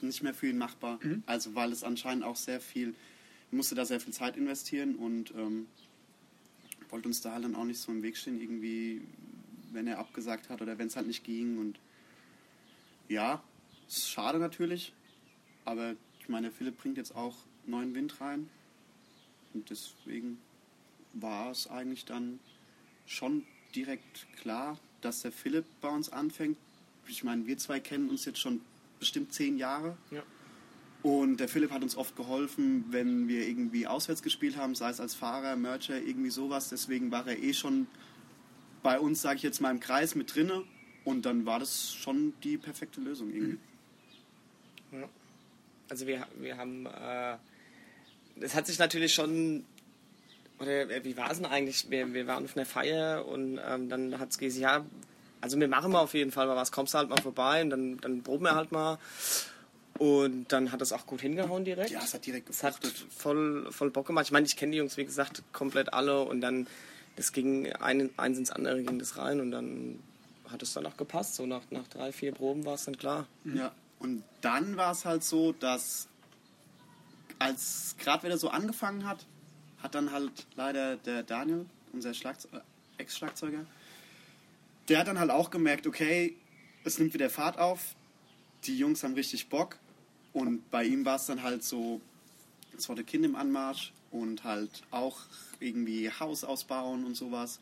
nicht 0.00 0.22
mehr 0.22 0.34
für 0.34 0.48
ihn 0.48 0.58
machbar. 0.58 0.98
Also 1.26 1.54
weil 1.54 1.72
es 1.72 1.82
anscheinend 1.82 2.24
auch 2.24 2.36
sehr 2.36 2.60
viel, 2.60 2.94
musste 3.50 3.74
da 3.74 3.84
sehr 3.84 4.00
viel 4.00 4.12
Zeit 4.12 4.36
investieren 4.36 4.96
und 4.96 5.32
ähm, 5.32 5.66
wollte 6.90 7.08
uns 7.08 7.20
da 7.20 7.32
halt 7.32 7.44
dann 7.44 7.54
auch 7.54 7.64
nicht 7.64 7.80
so 7.80 7.90
im 7.92 8.02
Weg 8.02 8.16
stehen, 8.16 8.40
irgendwie, 8.40 9.02
wenn 9.72 9.86
er 9.86 9.98
abgesagt 9.98 10.50
hat 10.50 10.60
oder 10.62 10.78
wenn 10.78 10.88
es 10.88 10.96
halt 10.96 11.06
nicht 11.06 11.24
ging. 11.24 11.58
Und 11.58 11.78
ja, 13.08 13.42
ist 13.86 14.10
schade 14.10 14.38
natürlich, 14.38 14.92
aber 15.64 15.94
ich 16.20 16.28
meine, 16.28 16.50
Philipp 16.50 16.78
bringt 16.78 16.96
jetzt 16.96 17.14
auch 17.14 17.36
neuen 17.66 17.94
Wind 17.94 18.20
rein 18.20 18.48
und 19.54 19.70
deswegen 19.70 20.38
war 21.12 21.50
es 21.50 21.66
eigentlich 21.68 22.04
dann 22.04 22.38
schon 23.06 23.44
direkt 23.74 24.26
klar, 24.36 24.78
dass 25.00 25.22
der 25.22 25.32
Philipp 25.32 25.64
bei 25.80 25.88
uns 25.88 26.08
anfängt. 26.08 26.58
Ich 27.06 27.24
meine, 27.24 27.46
wir 27.46 27.58
zwei 27.58 27.80
kennen 27.80 28.08
uns 28.08 28.24
jetzt 28.24 28.40
schon 28.40 28.60
bestimmt 28.98 29.32
zehn 29.32 29.56
Jahre. 29.58 29.96
Ja. 30.10 30.22
Und 31.02 31.38
der 31.38 31.48
Philipp 31.48 31.70
hat 31.70 31.82
uns 31.82 31.96
oft 31.96 32.16
geholfen, 32.16 32.86
wenn 32.90 33.28
wir 33.28 33.46
irgendwie 33.46 33.86
auswärts 33.86 34.22
gespielt 34.22 34.56
haben, 34.56 34.74
sei 34.74 34.90
es 34.90 34.98
als 34.98 35.14
Fahrer, 35.14 35.54
Mercher, 35.54 36.00
irgendwie 36.00 36.30
sowas. 36.30 36.68
Deswegen 36.68 37.12
war 37.12 37.26
er 37.26 37.40
eh 37.40 37.52
schon 37.52 37.86
bei 38.82 38.98
uns, 38.98 39.22
sage 39.22 39.36
ich 39.36 39.42
jetzt 39.42 39.60
mal, 39.60 39.70
im 39.70 39.78
Kreis 39.78 40.14
mit 40.16 40.34
drinne. 40.34 40.64
Und 41.06 41.24
dann 41.24 41.46
war 41.46 41.60
das 41.60 41.94
schon 41.94 42.34
die 42.42 42.58
perfekte 42.58 43.00
Lösung 43.00 43.32
irgendwie. 43.32 43.58
Ja. 44.90 45.08
Also 45.88 46.08
wir, 46.08 46.26
wir 46.40 46.56
haben, 46.56 46.86
äh, 46.86 47.36
es 48.40 48.56
hat 48.56 48.66
sich 48.66 48.80
natürlich 48.80 49.14
schon, 49.14 49.64
oder 50.58 50.90
äh, 50.90 51.04
wie 51.04 51.16
war 51.16 51.30
es 51.30 51.38
denn 51.38 51.46
eigentlich? 51.46 51.88
Wir, 51.90 52.12
wir 52.12 52.26
waren 52.26 52.44
auf 52.44 52.56
einer 52.56 52.66
Feier 52.66 53.24
und 53.24 53.60
ähm, 53.64 53.88
dann 53.88 54.18
hat 54.18 54.30
es 54.30 54.38
gesagt, 54.38 54.60
ja, 54.60 54.84
also 55.40 55.60
wir 55.60 55.68
machen 55.68 55.92
mal 55.92 56.00
auf 56.00 56.12
jeden 56.14 56.32
Fall 56.32 56.48
mal 56.48 56.56
was, 56.56 56.72
kommst 56.72 56.92
du 56.94 56.98
halt 56.98 57.08
mal 57.08 57.22
vorbei 57.22 57.62
und 57.62 57.70
dann, 57.70 57.98
dann 57.98 58.24
proben 58.24 58.44
wir 58.46 58.56
halt 58.56 58.72
mal. 58.72 58.98
Und 59.98 60.50
dann 60.52 60.72
hat 60.72 60.82
es 60.82 60.92
auch 60.92 61.06
gut 61.06 61.20
hingehauen 61.20 61.64
direkt. 61.64 61.90
Ja, 61.90 62.00
es 62.02 62.14
hat 62.14 62.26
direkt 62.26 62.50
Es 62.50 62.64
hat 62.64 62.80
gefruchtet. 62.80 63.12
voll, 63.12 63.70
voll 63.70 63.90
Bock 63.90 64.08
gemacht. 64.08 64.26
Ich 64.26 64.32
meine, 64.32 64.44
ich 64.44 64.56
kenne 64.56 64.72
die 64.72 64.78
Jungs, 64.78 64.96
wie 64.96 65.04
gesagt, 65.04 65.44
komplett 65.52 65.92
alle 65.94 66.22
und 66.22 66.40
dann, 66.40 66.66
das 67.14 67.32
ging 67.32 67.72
ein, 67.74 68.10
eins 68.16 68.38
ins 68.38 68.50
andere 68.50 68.82
ging 68.82 68.98
das 68.98 69.16
rein 69.16 69.40
und 69.40 69.52
dann 69.52 70.00
hat 70.50 70.62
es 70.62 70.72
dann 70.72 70.86
auch 70.86 70.96
gepasst. 70.96 71.34
So 71.34 71.46
nach, 71.46 71.62
nach 71.70 71.86
drei, 71.88 72.12
vier 72.12 72.32
Proben 72.32 72.64
war 72.64 72.74
es 72.74 72.84
dann 72.84 72.96
klar. 72.96 73.26
Ja, 73.44 73.72
und 73.98 74.22
dann 74.40 74.76
war 74.76 74.92
es 74.92 75.04
halt 75.04 75.24
so, 75.24 75.52
dass 75.52 76.08
als 77.38 77.96
gerade 77.98 78.24
wieder 78.24 78.38
so 78.38 78.48
angefangen 78.48 79.06
hat, 79.06 79.26
hat 79.82 79.94
dann 79.94 80.12
halt 80.12 80.46
leider 80.56 80.96
der 80.96 81.22
Daniel, 81.22 81.66
unser 81.92 82.10
äh, 82.10 82.60
Ex-Schlagzeuger, 82.98 83.66
der 84.88 84.98
hat 84.98 85.08
dann 85.08 85.18
halt 85.18 85.30
auch 85.30 85.50
gemerkt, 85.50 85.86
okay, 85.86 86.36
es 86.84 86.98
nimmt 86.98 87.14
wieder 87.14 87.28
Fahrt 87.28 87.58
auf, 87.58 87.94
die 88.64 88.78
Jungs 88.78 89.02
haben 89.02 89.14
richtig 89.14 89.48
Bock 89.48 89.78
und 90.32 90.70
bei 90.70 90.84
ihm 90.84 91.04
war 91.04 91.16
es 91.16 91.26
dann 91.26 91.42
halt 91.42 91.64
so, 91.64 92.00
es 92.76 92.88
war 92.88 92.96
der 92.96 93.04
Kind 93.04 93.24
im 93.24 93.36
Anmarsch 93.36 93.92
und 94.10 94.44
halt 94.44 94.82
auch 94.90 95.20
irgendwie 95.60 96.10
Haus 96.10 96.44
ausbauen 96.44 97.04
und 97.04 97.14
sowas. 97.14 97.58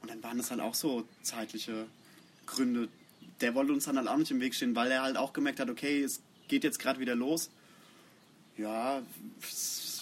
Und 0.00 0.10
dann 0.10 0.22
waren 0.22 0.38
das 0.38 0.50
halt 0.50 0.60
auch 0.60 0.74
so 0.74 1.04
zeitliche 1.22 1.86
Gründe. 2.48 2.88
Der 3.40 3.54
wollte 3.54 3.72
uns 3.72 3.84
dann 3.84 3.96
halt 3.96 4.08
auch 4.08 4.16
nicht 4.16 4.30
im 4.30 4.40
Weg 4.40 4.54
stehen, 4.54 4.74
weil 4.74 4.90
er 4.90 5.02
halt 5.02 5.16
auch 5.16 5.32
gemerkt 5.32 5.60
hat, 5.60 5.70
okay, 5.70 6.02
es 6.02 6.20
geht 6.48 6.64
jetzt 6.64 6.78
gerade 6.78 6.98
wieder 6.98 7.14
los. 7.14 7.50
Ja, 8.56 9.02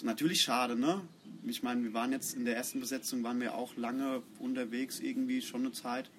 natürlich 0.03 0.41
schade, 0.41 0.77
ne? 0.77 1.03
Ich 1.45 1.63
meine, 1.63 1.83
wir 1.83 1.93
waren 1.93 2.13
jetzt 2.13 2.35
in 2.35 2.45
der 2.45 2.57
ersten 2.57 2.81
Besetzung, 2.81 3.23
waren 3.23 3.41
wir 3.41 3.55
auch 3.55 3.77
lange 3.77 4.23
unterwegs, 4.39 5.01
irgendwie 5.01 5.43
schon 5.43 5.61
eine 5.63 5.73
Zeit. 5.73 6.11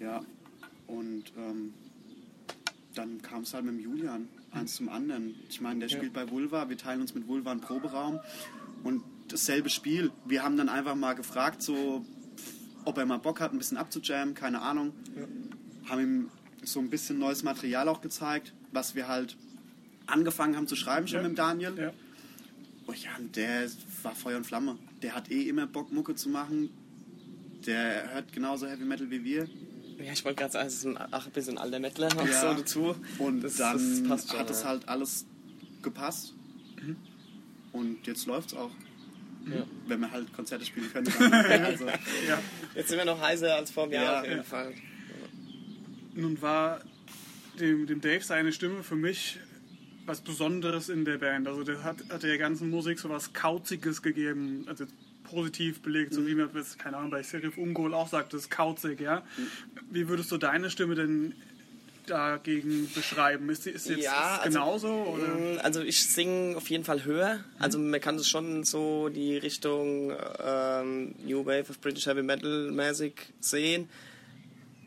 Ja, 0.00 0.24
und 0.86 1.24
ähm, 1.36 1.74
dann 2.94 3.20
kam 3.22 3.42
es 3.42 3.52
halt 3.52 3.64
mit 3.64 3.74
dem 3.74 3.80
Julian, 3.80 4.28
eins 4.50 4.74
zum 4.76 4.88
anderen. 4.88 5.34
Ich 5.48 5.60
meine, 5.60 5.80
der 5.80 5.88
Ja. 5.90 5.96
spielt 5.98 6.12
bei 6.12 6.28
Vulva, 6.30 6.68
wir 6.68 6.78
teilen 6.78 7.02
uns 7.02 7.14
mit 7.14 7.28
Vulva 7.28 7.52
einen 7.52 7.60
Proberaum 7.60 8.18
und 8.82 9.02
dasselbe 9.28 9.68
Spiel. 9.68 10.10
Wir 10.24 10.42
haben 10.42 10.56
dann 10.56 10.68
einfach 10.68 10.94
mal 10.96 11.12
gefragt, 11.12 11.62
so, 11.62 12.04
ob 12.84 12.98
er 12.98 13.06
mal 13.06 13.18
Bock 13.18 13.40
hat, 13.40 13.52
ein 13.52 13.58
bisschen 13.58 13.76
abzujammen, 13.76 14.34
keine 14.34 14.60
Ahnung. 14.62 14.92
Haben 15.88 16.00
ihm 16.00 16.30
so 16.62 16.80
ein 16.80 16.90
bisschen 16.90 17.18
neues 17.18 17.42
Material 17.42 17.88
auch 17.88 18.00
gezeigt, 18.00 18.52
was 18.72 18.94
wir 18.94 19.08
halt 19.08 19.36
angefangen 20.06 20.56
haben 20.56 20.66
zu 20.66 20.76
schreiben 20.76 21.06
schon 21.08 21.18
Ja. 21.18 21.22
mit 21.22 21.32
dem 21.32 21.36
Daniel. 21.36 21.74
Ja. 21.78 21.92
Oh 22.86 22.92
ja, 22.92 23.10
und 23.18 23.36
der 23.36 23.68
war 24.02 24.14
Feuer 24.14 24.36
und 24.36 24.44
Flamme. 24.44 24.76
Der 25.02 25.14
hat 25.14 25.30
eh 25.30 25.48
immer 25.48 25.66
Bock, 25.66 25.92
Mucke 25.92 26.14
zu 26.14 26.28
machen. 26.28 26.70
Der 27.66 28.12
hört 28.14 28.32
genauso 28.32 28.66
Heavy 28.66 28.84
Metal 28.84 29.10
wie 29.10 29.22
wir. 29.24 29.48
Ja, 29.98 30.12
ich 30.12 30.24
wollte 30.24 30.38
gerade 30.40 30.52
sagen, 30.52 30.66
es 30.68 30.74
ist 30.76 30.86
ein, 30.86 30.98
ach, 30.98 31.26
ein 31.26 31.32
bisschen 31.32 31.58
alter 31.58 31.78
Mettler 31.78 32.08
noch 32.14 32.26
Ja. 32.26 32.40
so 32.40 32.60
dazu. 32.60 32.96
Und 33.18 33.42
Das- 33.42 33.56
dann 33.56 33.76
das 34.00 34.08
passt 34.08 34.30
schon, 34.30 34.38
hat 34.40 34.50
es 34.50 34.62
ja. 34.62 34.68
halt 34.68 34.88
alles 34.88 35.26
gepasst. 35.82 36.34
Und 37.72 38.06
jetzt 38.06 38.26
läuft's 38.26 38.54
auch. 38.54 38.70
Ja. 39.46 39.64
Wenn 39.86 40.00
wir 40.00 40.10
halt 40.10 40.32
Konzerte 40.32 40.64
spielen 40.64 40.92
können. 40.92 41.06
Dann, 41.18 41.32
also, 41.64 41.86
Ja. 41.86 42.40
Jetzt 42.74 42.88
sind 42.88 42.98
wir 42.98 43.04
noch 43.04 43.20
heißer 43.20 43.54
als 43.54 43.70
vor 43.70 43.84
einem 43.84 43.92
Jahr 43.94 44.04
Ja. 44.04 44.20
auf 44.20 44.26
jeden. 44.28 44.44
Fall. 44.44 44.74
Nun 46.14 46.40
war 46.42 46.80
dem, 47.58 47.86
dem 47.86 48.00
Dave 48.00 48.22
seine 48.22 48.52
Stimme 48.52 48.82
für 48.82 48.96
mich 48.96 49.38
was 50.06 50.20
Besonderes 50.22 50.88
in 50.88 51.04
der 51.04 51.18
Band. 51.18 51.46
Also 51.46 51.62
der 51.62 51.84
hat, 51.84 51.98
hat 52.10 52.22
der 52.22 52.36
ganzen 52.38 52.70
Musik 52.70 52.98
so 52.98 53.08
was 53.10 53.32
Kauziges 53.32 54.02
gegeben, 54.02 54.64
also 54.66 54.84
positiv 55.24 55.80
belegt, 55.82 56.12
so 56.12 56.26
wie 56.26 56.34
man 56.34 56.52
das, 56.52 56.76
keine 56.78 56.96
Ahnung, 56.96 57.10
bei 57.10 57.22
Serif 57.22 57.56
Ungol 57.56 57.94
auch 57.94 58.08
sagt, 58.08 58.32
das 58.32 58.42
ist 58.42 58.50
kauzig, 58.50 59.00
ja. 59.00 59.22
Wie 59.90 60.08
würdest 60.08 60.32
du 60.32 60.38
deine 60.38 60.70
Stimme 60.70 60.96
denn 60.96 61.34
dagegen 62.10 62.90
beschreiben? 62.94 63.48
Ist 63.48 63.66
ist 63.66 63.84
sie 63.84 63.94
jetzt 63.94 64.04
Ja, 64.04 64.38
also, 64.42 64.58
genauso? 64.58 64.88
Oder? 64.88 65.26
Mm, 65.28 65.58
Also 65.62 65.80
ich 65.82 66.04
singe 66.06 66.56
auf 66.56 66.68
jeden 66.68 66.84
Fall 66.84 67.04
höher. 67.04 67.44
Also 67.58 67.78
man 67.78 68.00
kann 68.00 68.16
es 68.16 68.28
schon 68.28 68.64
so 68.64 69.08
die 69.08 69.36
Richtung 69.36 70.12
ähm, 70.44 71.14
New 71.24 71.46
Wave 71.46 71.70
of 71.70 71.80
British 71.80 72.06
Heavy 72.06 72.22
Metal 72.22 72.70
mäßig 72.70 73.14
sehen. 73.40 73.88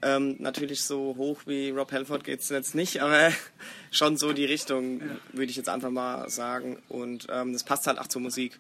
Ähm, 0.02 0.36
natürlich 0.40 0.84
so 0.84 1.16
hoch 1.18 1.42
wie 1.46 1.70
Rob 1.70 1.92
Halford 1.94 2.26
geht 2.26 2.42
es 2.42 2.50
jetzt 2.50 2.76
nicht, 2.76 3.02
aber 3.02 3.32
schon 3.92 4.18
so 4.18 4.34
die 4.34 4.44
Richtung, 4.46 5.02
würde 5.32 5.50
ich 5.50 5.56
jetzt 5.56 5.70
einfach 5.70 5.92
mal 5.92 6.30
sagen. 6.30 6.78
Und 6.90 7.28
ähm, 7.32 7.54
das 7.54 7.64
passt 7.64 7.88
halt 7.88 8.00
auch 8.00 8.08
zur 8.08 8.22
Musik. 8.22 8.60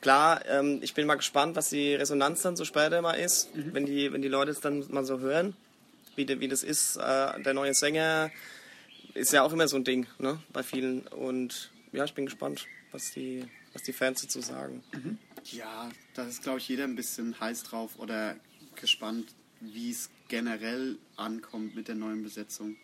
Klar, 0.00 0.42
ähm, 0.46 0.78
ich 0.80 0.94
bin 0.94 1.08
mal 1.08 1.16
gespannt, 1.16 1.56
was 1.56 1.70
die 1.70 1.96
Resonanz 1.96 2.42
dann 2.42 2.54
so 2.54 2.64
später 2.64 3.02
mal 3.02 3.14
ist, 3.14 3.50
wenn, 3.54 3.86
die, 3.86 4.12
wenn 4.12 4.22
die 4.22 4.28
Leute 4.28 4.52
es 4.52 4.60
dann 4.60 4.84
mal 4.90 5.04
so 5.04 5.18
hören, 5.18 5.56
wie, 6.18 6.40
wie 6.40 6.48
das 6.48 6.62
ist. 6.62 6.96
Äh, 6.96 7.42
der 7.42 7.54
neue 7.54 7.72
Sänger 7.72 8.30
ist 9.14 9.32
ja 9.32 9.42
auch 9.42 9.52
immer 9.52 9.68
so 9.68 9.76
ein 9.76 9.84
Ding 9.84 10.06
ne, 10.18 10.42
bei 10.52 10.62
vielen. 10.62 11.06
Und 11.06 11.70
ja, 11.92 12.04
ich 12.04 12.14
bin 12.14 12.26
gespannt, 12.26 12.66
was 12.92 13.12
die, 13.12 13.44
was 13.72 13.82
die 13.82 13.92
Fans 13.92 14.20
dazu 14.22 14.40
sagen. 14.40 14.82
ja, 15.44 15.88
da 16.14 16.24
ist, 16.24 16.42
glaube 16.42 16.58
ich, 16.58 16.68
jeder 16.68 16.84
ein 16.84 16.96
bisschen 16.96 17.38
heiß 17.40 17.62
drauf 17.62 17.98
oder 17.98 18.36
gespannt, 18.76 19.34
wie 19.60 19.90
es 19.90 20.10
generell 20.28 20.98
ankommt 21.16 21.74
mit 21.74 21.88
der 21.88 21.94
neuen 21.94 22.22
Besetzung. 22.22 22.76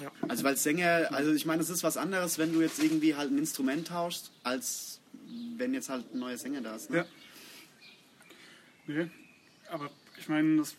Ja. 0.00 0.10
Also 0.28 0.44
weil 0.44 0.56
Sänger, 0.56 1.08
also 1.12 1.32
ich 1.32 1.44
meine, 1.44 1.62
es 1.62 1.68
ist 1.68 1.82
was 1.82 1.96
anderes, 1.96 2.38
wenn 2.38 2.52
du 2.52 2.62
jetzt 2.62 2.82
irgendwie 2.82 3.14
halt 3.14 3.30
ein 3.30 3.38
Instrument 3.38 3.88
tauschst, 3.88 4.30
als 4.42 5.00
wenn 5.56 5.74
jetzt 5.74 5.90
halt 5.90 6.14
ein 6.14 6.20
neuer 6.20 6.38
Sänger 6.38 6.62
da 6.62 6.76
ist. 6.76 6.90
Ne? 6.90 6.98
Ja. 6.98 7.06
Nee, 8.86 9.10
aber 9.68 9.90
ich 10.20 10.28
meine, 10.28 10.58
das 10.58 10.76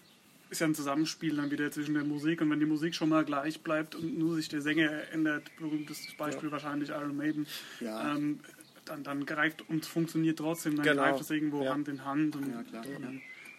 ist 0.49 0.59
ja 0.61 0.67
ein 0.67 0.75
Zusammenspiel 0.75 1.35
dann 1.35 1.49
wieder 1.51 1.71
zwischen 1.71 1.93
der 1.93 2.03
Musik 2.03 2.41
und 2.41 2.49
wenn 2.51 2.59
die 2.59 2.65
Musik 2.65 2.93
schon 2.95 3.09
mal 3.09 3.23
gleich 3.25 3.61
bleibt 3.61 3.95
und 3.95 4.17
nur 4.17 4.35
sich 4.35 4.49
der 4.49 4.61
Sänger 4.61 4.91
ändert, 5.11 5.43
berühmtes 5.57 6.07
Beispiel 6.17 6.51
wahrscheinlich 6.51 6.89
Iron 6.89 7.15
Maiden, 7.15 7.47
Ja. 7.79 8.15
ähm, 8.15 8.39
dann, 8.85 9.03
dann 9.03 9.25
greift 9.25 9.67
und 9.69 9.85
funktioniert 9.85 10.39
trotzdem, 10.39 10.75
dann 10.75 10.85
Genau. 10.85 11.03
greift 11.03 11.21
es 11.21 11.29
irgendwo 11.29 11.63
Ja. 11.63 11.71
Hand 11.73 11.87
in 11.87 12.03
Hand 12.03 12.35
und 12.35 12.51
Ja, 12.51 12.63
klar. 12.63 12.83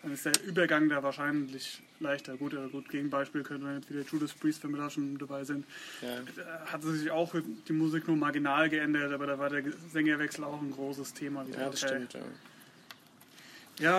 dann, 0.02 0.12
ist 0.12 0.26
der 0.26 0.32
Übergang 0.44 0.88
da 0.88 1.02
wahrscheinlich 1.02 1.80
leichter. 2.00 2.36
Gut, 2.36 2.54
aber 2.54 2.68
gut, 2.68 2.88
Gegenbeispiel 2.88 3.42
könnte 3.44 3.64
man 3.64 3.76
jetzt 3.76 3.88
wieder 3.88 4.02
Judas 4.02 4.32
Priest, 4.34 4.64
wenn 4.64 4.72
wir 4.72 4.78
da 4.78 4.90
schon 4.90 5.16
dabei 5.16 5.44
sind. 5.44 5.64
Ja. 6.02 6.20
Da 6.36 6.66
hat 6.72 6.82
sich 6.82 7.10
auch 7.10 7.34
die 7.68 7.72
Musik 7.72 8.08
nur 8.08 8.16
marginal 8.16 8.68
geändert, 8.68 9.12
aber 9.12 9.26
da 9.28 9.38
war 9.38 9.48
der 9.48 9.62
Sängerwechsel 9.92 10.42
auch 10.44 10.60
ein 10.60 10.72
großes 10.72 11.14
Thema. 11.14 11.46
wieder. 11.46 11.60
Ja, 11.60 11.70
das 11.70 11.84
Okay. 11.84 11.94
stimmt. 12.06 12.14
Ja. 12.14 12.20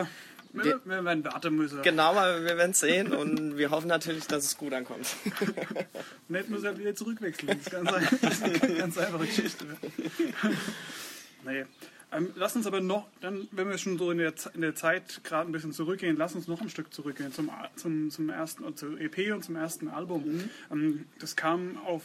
Ja, 0.02 0.08
wir, 0.54 0.80
wir 0.86 1.04
werden 1.04 1.24
warten 1.26 1.56
müssen. 1.56 1.82
Genau, 1.82 2.12
aber 2.12 2.44
wir 2.44 2.58
werden 2.58 2.72
es 2.72 2.80
sehen 2.80 3.12
und 3.14 3.58
wir 3.58 3.72
hoffen 3.72 3.88
natürlich, 3.88 4.26
dass 4.28 4.46
es 4.46 4.58
gut 4.58 4.74
ankommt. 4.74 5.08
Und 6.30 6.36
jetzt 6.36 6.50
muss 6.50 6.64
er 6.64 6.78
wieder 6.78 6.96
zurückwechseln. 6.96 7.48
Das 7.50 7.58
ist 7.58 7.72
ganz, 7.72 7.92
ein- 7.92 8.08
das 8.22 8.34
ist 8.34 8.44
eine 8.64 8.76
ganz 8.76 8.98
einfache 8.98 9.26
Geschichte. 9.26 9.66
nee. 11.46 11.66
Ähm, 12.12 12.30
lass 12.36 12.56
uns 12.56 12.68
aber 12.68 12.80
noch, 12.80 13.08
dann, 13.22 13.48
wenn 13.52 13.68
wir 13.70 13.78
schon 13.80 13.98
so 13.98 14.12
in 14.12 14.20
der, 14.20 14.34
in 14.54 14.62
der 14.62 14.76
Zeit 14.76 15.22
gerade 15.24 15.50
ein 15.50 15.52
bisschen 15.52 15.72
zurückgehen, 15.74 16.16
lass 16.16 16.36
uns 16.36 16.48
noch 16.48 16.62
ein 16.62 16.70
Stück 16.70 16.94
zurückgehen 16.94 17.34
zum, 17.34 17.50
A- 17.50 17.70
zum, 17.76 18.12
zum 18.12 18.30
ersten, 18.30 18.64
äh, 18.68 18.76
zur 18.76 19.00
EP 19.02 19.34
und 19.34 19.44
zum 19.44 19.56
ersten 19.56 19.88
Album. 19.88 20.48
Ähm, 20.72 21.06
das 21.20 21.36
kam 21.36 21.78
auf, 21.80 22.04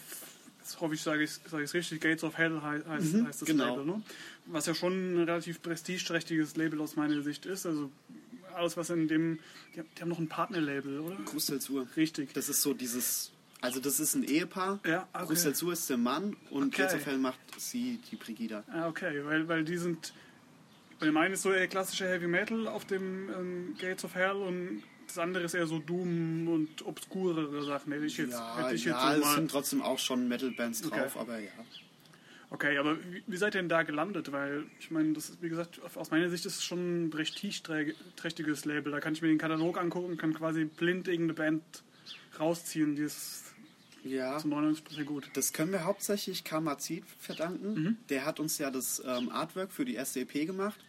jetzt 0.61 0.81
hoffe 0.81 0.95
ich, 0.95 1.02
sage 1.02 1.25
ich 1.25 1.31
es 1.52 1.75
richtig, 1.75 2.00
Gates 2.00 2.25
of 2.25 2.38
Hell 2.38 2.61
heißt, 2.62 2.87
heißt, 2.87 3.14
heißt 3.26 3.43
das 3.43 3.47
genau. 3.49 3.76
Label, 3.76 3.85
ne? 3.85 4.02
Was 4.47 4.64
ja 4.64 4.75
schon 4.75 5.14
ein 5.14 5.19
relativ 5.25 5.61
prestigeträchtiges 5.61 6.57
Label 6.57 6.81
aus 6.81 6.97
meiner 6.97 7.21
Sicht 7.21 7.45
ist. 7.45 7.67
Also 7.67 7.90
alles, 8.59 8.77
was 8.77 8.91
in 8.91 9.09
dem, 9.09 9.38
die, 9.75 9.81
haben- 9.81 9.88
die 9.97 10.03
haben 10.03 10.09
noch 10.09 10.19
ein 10.19 10.29
Partnerlabel, 10.29 11.00
oder? 11.00 11.17
Krustelzur. 11.25 11.87
Richtig. 11.97 12.35
Das 12.35 12.49
ist 12.49 12.61
so 12.62 12.75
dieses 12.75 13.33
Also 13.61 13.81
das 13.81 13.99
ist 14.00 14.15
ein 14.15 14.25
Ehepaar. 14.25 14.81
Ja, 14.87 15.09
okay. 15.12 15.35
Sur 15.55 15.73
ist 15.73 15.88
der 15.91 15.97
Mann 15.97 16.37
und 16.50 16.69
Okay. 16.75 16.83
Gates 16.83 16.95
of 16.97 17.07
Hell 17.07 17.19
macht 17.19 17.38
sie, 17.57 17.99
die 18.11 18.17
Brigida. 18.17 18.65
Ah, 18.73 18.88
okay, 18.88 19.25
weil, 19.25 19.49
weil 19.49 19.65
die 19.65 19.77
sind. 19.79 20.12
Bei 21.00 21.07
dem 21.07 21.17
einen 21.17 21.35
ist 21.35 21.43
so 21.43 21.53
eher 21.53 21.69
klassischer 21.69 22.07
Heavy 22.09 22.27
Metal 22.27 22.67
auf 22.67 22.85
dem 22.85 23.29
ähm, 23.31 23.77
Gates 23.81 24.05
of 24.05 24.15
Hell 24.17 24.33
und 24.37 24.83
das 25.07 25.17
andere 25.19 25.45
ist 25.45 25.55
eher 25.55 25.67
so 25.67 25.79
Doom 25.79 26.49
und 26.49 26.85
obskurere 26.85 27.65
Sachen. 27.65 27.93
Hätte 27.93 28.05
ich 28.07 28.17
jetzt, 28.19 28.33
Ja, 28.33 28.59
hätte 28.59 28.75
ich 28.75 28.85
ja 28.85 29.15
jetzt 29.15 29.21
es 29.21 29.29
so 29.29 29.35
sind 29.35 29.45
mal. 29.45 29.50
trotzdem 29.50 29.83
auch 29.83 29.99
schon 29.99 30.27
Metal-Bands 30.29 30.85
Okay. 30.87 30.99
drauf, 31.00 31.17
aber 31.17 31.38
ja. 31.38 31.50
Okay, 32.50 32.78
aber 32.78 32.97
wie, 33.26 33.37
seid 33.37 33.55
ihr 33.55 33.61
denn 33.61 33.69
da 33.69 33.83
gelandet? 33.83 34.33
Weil 34.33 34.64
ich 34.81 34.90
meine, 34.90 35.12
das 35.12 35.28
ist, 35.28 35.43
wie 35.43 35.50
gesagt, 35.50 35.81
aus 35.95 36.11
meiner 36.11 36.31
Sicht 36.31 36.47
ist 36.47 36.57
es 36.57 36.64
schon 36.64 37.05
ein 37.07 37.11
prestigeträchtiges 37.11 38.64
Label. 38.64 38.90
Da 38.93 39.00
kann 39.00 39.12
ich 39.12 39.23
mir 39.23 39.28
den 39.28 39.38
Katalog 39.38 39.78
angucken 39.78 40.12
und 40.12 40.17
kann 40.17 40.33
quasi 40.35 40.64
blind 40.64 41.09
irgendeine 41.09 41.35
Band 41.35 41.62
rausziehen, 42.40 42.97
die 42.97 43.02
ist 43.02 43.45
Ja, 44.05 44.38
zu 44.38 44.49
99% 44.49 45.05
gut. 45.05 45.28
das 45.35 45.52
können 45.52 45.73
wir 45.73 45.85
hauptsächlich 45.85 46.45
Kamazid 46.45 47.05
verdanken. 47.19 47.75
Mhm. 47.75 47.97
Der 48.09 48.25
hat 48.25 48.40
uns 48.40 48.57
ja 48.59 48.71
das 48.71 49.02
ähm, 49.05 49.28
Artwork 49.28 49.73
für 49.73 49.85
die 49.85 49.95
erste 49.95 50.21
EP 50.21 50.47
gemacht 50.47 50.81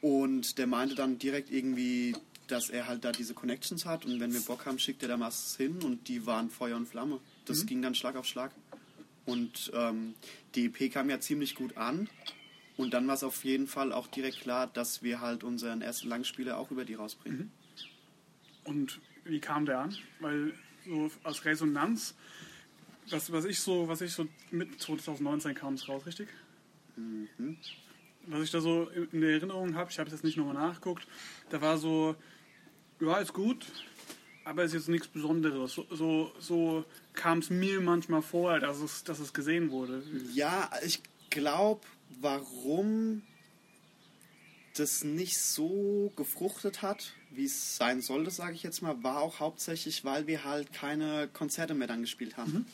und 0.00 0.56
der 0.58 0.66
meinte 0.66 0.94
dann 0.94 1.18
direkt 1.18 1.50
irgendwie, 1.50 2.16
dass 2.46 2.70
er 2.70 2.86
halt 2.86 3.04
da 3.04 3.12
diese 3.12 3.34
Connections 3.34 3.84
hat 3.84 4.06
und 4.06 4.20
wenn 4.20 4.32
wir 4.32 4.40
Bock 4.40 4.64
haben, 4.66 4.78
schickt 4.78 5.02
er 5.02 5.08
da 5.08 5.20
was 5.20 5.56
hin 5.56 5.82
und 5.82 6.08
die 6.08 6.24
waren 6.24 6.48
Feuer 6.48 6.76
und 6.76 6.86
Flamme. 6.88 7.16
Mhm. 7.16 7.20
Das 7.44 7.66
ging 7.66 7.82
dann 7.82 7.94
Schlag 7.94 8.16
auf 8.16 8.24
Schlag. 8.24 8.52
Und 9.28 9.70
ähm, 9.74 10.14
die 10.54 10.64
EP 10.66 10.90
kam 10.90 11.10
ja 11.10 11.20
ziemlich 11.20 11.54
gut 11.54 11.76
an. 11.76 12.08
Und 12.78 12.94
dann 12.94 13.06
war 13.06 13.14
es 13.14 13.22
auf 13.22 13.44
jeden 13.44 13.66
Fall 13.66 13.92
auch 13.92 14.06
direkt 14.06 14.40
klar, 14.40 14.68
dass 14.68 15.02
wir 15.02 15.20
halt 15.20 15.44
unseren 15.44 15.82
ersten 15.82 16.08
Langspieler 16.08 16.56
auch 16.56 16.70
über 16.70 16.86
die 16.86 16.94
rausbringen. 16.94 17.38
Mhm. 17.38 17.50
Und 18.64 19.00
wie 19.24 19.38
kam 19.38 19.66
der 19.66 19.80
an? 19.80 19.96
Weil 20.20 20.54
so 20.86 21.10
als 21.24 21.44
Resonanz, 21.44 22.14
was, 23.10 23.30
was 23.30 23.44
ich 23.44 23.60
so, 23.60 23.86
was 23.86 24.00
ich 24.00 24.12
so 24.12 24.26
mit 24.50 24.80
2019 24.80 25.54
kam 25.54 25.74
es 25.74 25.88
raus, 25.88 26.06
richtig? 26.06 26.28
Was 28.26 28.42
ich 28.42 28.50
da 28.50 28.62
so 28.62 28.88
in 28.88 29.20
der 29.20 29.32
Erinnerung 29.32 29.74
habe, 29.74 29.90
ich 29.90 29.98
habe 29.98 30.08
es 30.08 30.14
jetzt 30.14 30.24
nicht 30.24 30.38
nochmal 30.38 30.54
nachgeguckt, 30.54 31.06
da 31.50 31.60
war 31.60 31.76
so, 31.76 32.16
ja, 33.00 33.18
ist 33.18 33.34
gut, 33.34 33.66
aber 34.48 34.64
ist 34.64 34.72
jetzt 34.72 34.88
nichts 34.88 35.08
Besonderes. 35.08 35.74
So, 35.74 35.86
so, 35.90 36.32
so 36.40 36.84
kam 37.12 37.40
es 37.40 37.50
mir 37.50 37.82
manchmal 37.82 38.22
vor, 38.22 38.58
dass 38.60 38.80
es, 38.80 39.04
dass 39.04 39.18
es 39.18 39.34
gesehen 39.34 39.70
wurde. 39.70 40.02
Ja, 40.32 40.70
ich 40.86 41.02
glaube, 41.28 41.82
warum 42.20 43.22
das 44.74 45.04
nicht 45.04 45.36
so 45.36 46.12
gefruchtet 46.16 46.80
hat, 46.80 47.12
wie 47.30 47.44
es 47.44 47.76
sein 47.76 48.00
sollte, 48.00 48.30
sage 48.30 48.54
ich 48.54 48.62
jetzt 48.62 48.80
mal, 48.80 49.02
war 49.02 49.20
auch 49.20 49.38
hauptsächlich, 49.38 50.06
weil 50.06 50.26
wir 50.26 50.44
halt 50.44 50.72
keine 50.72 51.28
Konzerte 51.28 51.74
mehr 51.74 51.88
dann 51.88 52.00
gespielt 52.00 52.38
haben. 52.38 52.64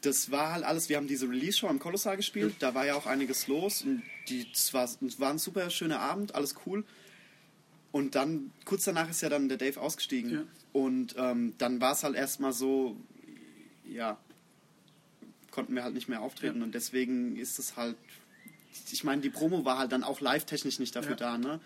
Das 0.00 0.30
war 0.30 0.52
halt 0.52 0.64
alles, 0.64 0.88
wir 0.88 0.96
haben 0.96 1.08
diese 1.08 1.28
Release-Show 1.28 1.66
am 1.66 1.80
Kolossal 1.80 2.16
gespielt, 2.16 2.54
da 2.60 2.74
war 2.74 2.86
ja 2.86 2.94
auch 2.94 3.06
einiges 3.06 3.46
los 3.46 3.82
und 3.82 4.02
die, 4.28 4.46
es 4.54 4.72
war, 4.72 4.84
es 4.84 5.20
war 5.20 5.30
ein 5.30 5.38
super 5.38 5.68
schöner 5.68 6.00
Abend, 6.00 6.34
alles 6.34 6.54
cool. 6.64 6.84
Und 7.92 8.14
dann, 8.14 8.52
kurz 8.64 8.84
danach 8.84 9.08
ist 9.08 9.22
ja 9.22 9.28
dann 9.28 9.48
der 9.48 9.58
Dave 9.58 9.80
ausgestiegen. 9.80 10.30
Ja. 10.30 10.42
Und 10.72 11.14
ähm, 11.18 11.54
dann 11.58 11.80
war 11.80 11.92
es 11.92 12.04
halt 12.04 12.14
erstmal 12.14 12.52
so, 12.52 12.96
ja, 13.88 14.18
konnten 15.50 15.74
wir 15.74 15.82
halt 15.84 15.94
nicht 15.94 16.08
mehr 16.08 16.20
auftreten. 16.20 16.58
Ja. 16.58 16.64
Und 16.64 16.74
deswegen 16.74 17.36
ist 17.36 17.58
es 17.58 17.76
halt, 17.76 17.96
ich 18.92 19.04
meine, 19.04 19.22
die 19.22 19.30
Promo 19.30 19.64
war 19.64 19.78
halt 19.78 19.92
dann 19.92 20.04
auch 20.04 20.20
live-technisch 20.20 20.78
nicht 20.78 20.94
dafür 20.94 21.12
Ja. 21.12 21.16
da, 21.16 21.38
ne? 21.38 21.60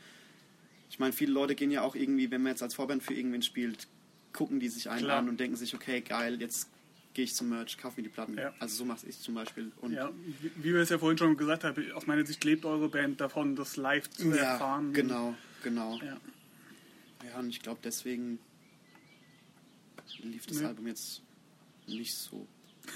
Ich 0.90 0.98
meine, 0.98 1.12
viele 1.12 1.32
Leute 1.32 1.54
gehen 1.54 1.70
ja 1.70 1.82
auch 1.82 1.94
irgendwie, 1.94 2.30
wenn 2.30 2.42
man 2.42 2.50
jetzt 2.52 2.62
als 2.62 2.74
Vorband 2.74 3.02
für 3.02 3.14
irgendwen 3.14 3.42
spielt, 3.42 3.86
gucken 4.32 4.60
die 4.60 4.68
sich 4.68 4.90
einen 4.90 5.04
Klar. 5.04 5.18
an 5.18 5.28
und 5.28 5.38
denken 5.40 5.56
sich, 5.56 5.74
okay, 5.74 6.00
geil, 6.00 6.40
jetzt 6.40 6.68
gehe 7.14 7.24
ich 7.24 7.34
zum 7.34 7.48
Merch, 7.48 7.76
kaufe 7.78 7.96
mir 8.00 8.04
die 8.04 8.08
Platten. 8.08 8.36
Ja. 8.38 8.52
Also 8.58 8.76
so 8.76 8.84
mache 8.84 9.06
ich 9.06 9.18
zum 9.18 9.34
Beispiel. 9.34 9.72
Und 9.80 9.92
Ja, 9.92 10.10
wie, 10.40 10.50
wie 10.56 10.72
wir 10.74 10.80
es 10.80 10.88
ja 10.90 10.98
vorhin 10.98 11.18
schon 11.18 11.36
gesagt 11.36 11.64
haben, 11.64 11.92
aus 11.92 12.06
meiner 12.06 12.24
Sicht 12.24 12.42
lebt 12.44 12.64
eure 12.64 12.88
Band 12.88 13.20
davon, 13.20 13.56
das 13.56 13.76
live 13.76 14.08
zu 14.10 14.28
ja, 14.30 14.36
erfahren. 14.52 14.92
genau, 14.92 15.34
genau. 15.62 15.98
Ja. 16.04 16.20
Ja, 17.28 17.38
und 17.38 17.48
ich 17.50 17.60
glaube, 17.60 17.80
deswegen 17.84 18.38
lief 20.22 20.46
das 20.46 20.58
Nee. 20.60 20.66
Album 20.66 20.86
jetzt 20.86 21.22
nicht 21.86 22.14
so. 22.14 22.46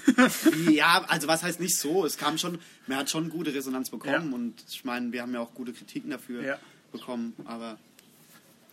ja, 0.69 1.03
also 1.07 1.27
was 1.27 1.43
heißt 1.43 1.59
nicht 1.59 1.77
so? 1.77 2.05
Es 2.05 2.17
kam 2.17 2.37
schon, 2.37 2.59
man 2.87 2.97
hat 2.97 3.09
schon 3.09 3.29
gute 3.29 3.53
Resonanz 3.53 3.89
bekommen 3.89 4.33
und 4.33 4.63
ich 4.67 4.83
meine, 4.83 5.11
wir 5.11 5.21
haben 5.21 5.33
ja 5.33 5.39
auch 5.39 5.53
gute 5.53 5.73
Kritiken 5.73 6.09
dafür 6.09 6.59
bekommen, 6.91 7.33
aber, 7.45 7.77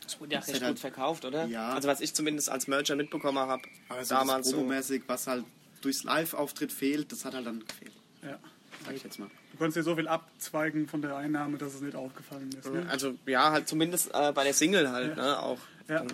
Das 0.04 0.20
wurde 0.20 0.32
ja 0.34 0.38
Das 0.40 0.48
recht 0.48 0.56
hat 0.56 0.62
halt- 0.64 0.72
gut 0.74 0.80
verkauft, 0.80 1.24
oder? 1.24 1.46
Ja. 1.46 1.70
Also 1.74 1.88
was 1.88 2.00
ich 2.00 2.14
zumindest 2.14 2.50
als 2.50 2.66
Merger 2.66 2.96
mitbekommen 2.96 3.38
habe, 3.38 3.62
aber 3.88 4.04
so 4.04 4.14
damals 4.14 4.50
das 4.50 4.56
so. 4.58 4.68
Was 5.06 5.26
halt 5.26 5.44
durchs 5.80 6.04
Live-Auftritt 6.04 6.72
fehlt, 6.72 7.10
das 7.12 7.24
hat 7.24 7.34
halt 7.34 7.46
dann 7.46 7.60
gefehlt, 7.66 7.92
Ja. 8.22 8.38
sag 8.84 8.94
ich 8.94 9.02
jetzt 9.04 9.18
mal. 9.18 9.28
Du 9.52 9.58
konntest 9.58 9.76
dir 9.76 9.82
so 9.82 9.94
viel 9.96 10.08
abzweigen 10.08 10.88
von 10.88 11.02
der 11.02 11.16
Einnahme, 11.16 11.58
dass 11.58 11.74
es 11.74 11.80
nicht 11.82 11.94
aufgefallen 11.96 12.50
ist. 12.58 12.70
Ne? 12.72 12.86
Also 12.88 13.14
ja, 13.26 13.50
halt 13.50 13.68
zumindest 13.68 14.10
äh, 14.14 14.32
bei 14.32 14.44
der 14.44 14.54
Single 14.54 14.90
halt, 14.90 15.16
Ja. 15.16 15.22
ne, 15.22 15.38
auch. 15.42 15.58
Ja. 15.88 16.04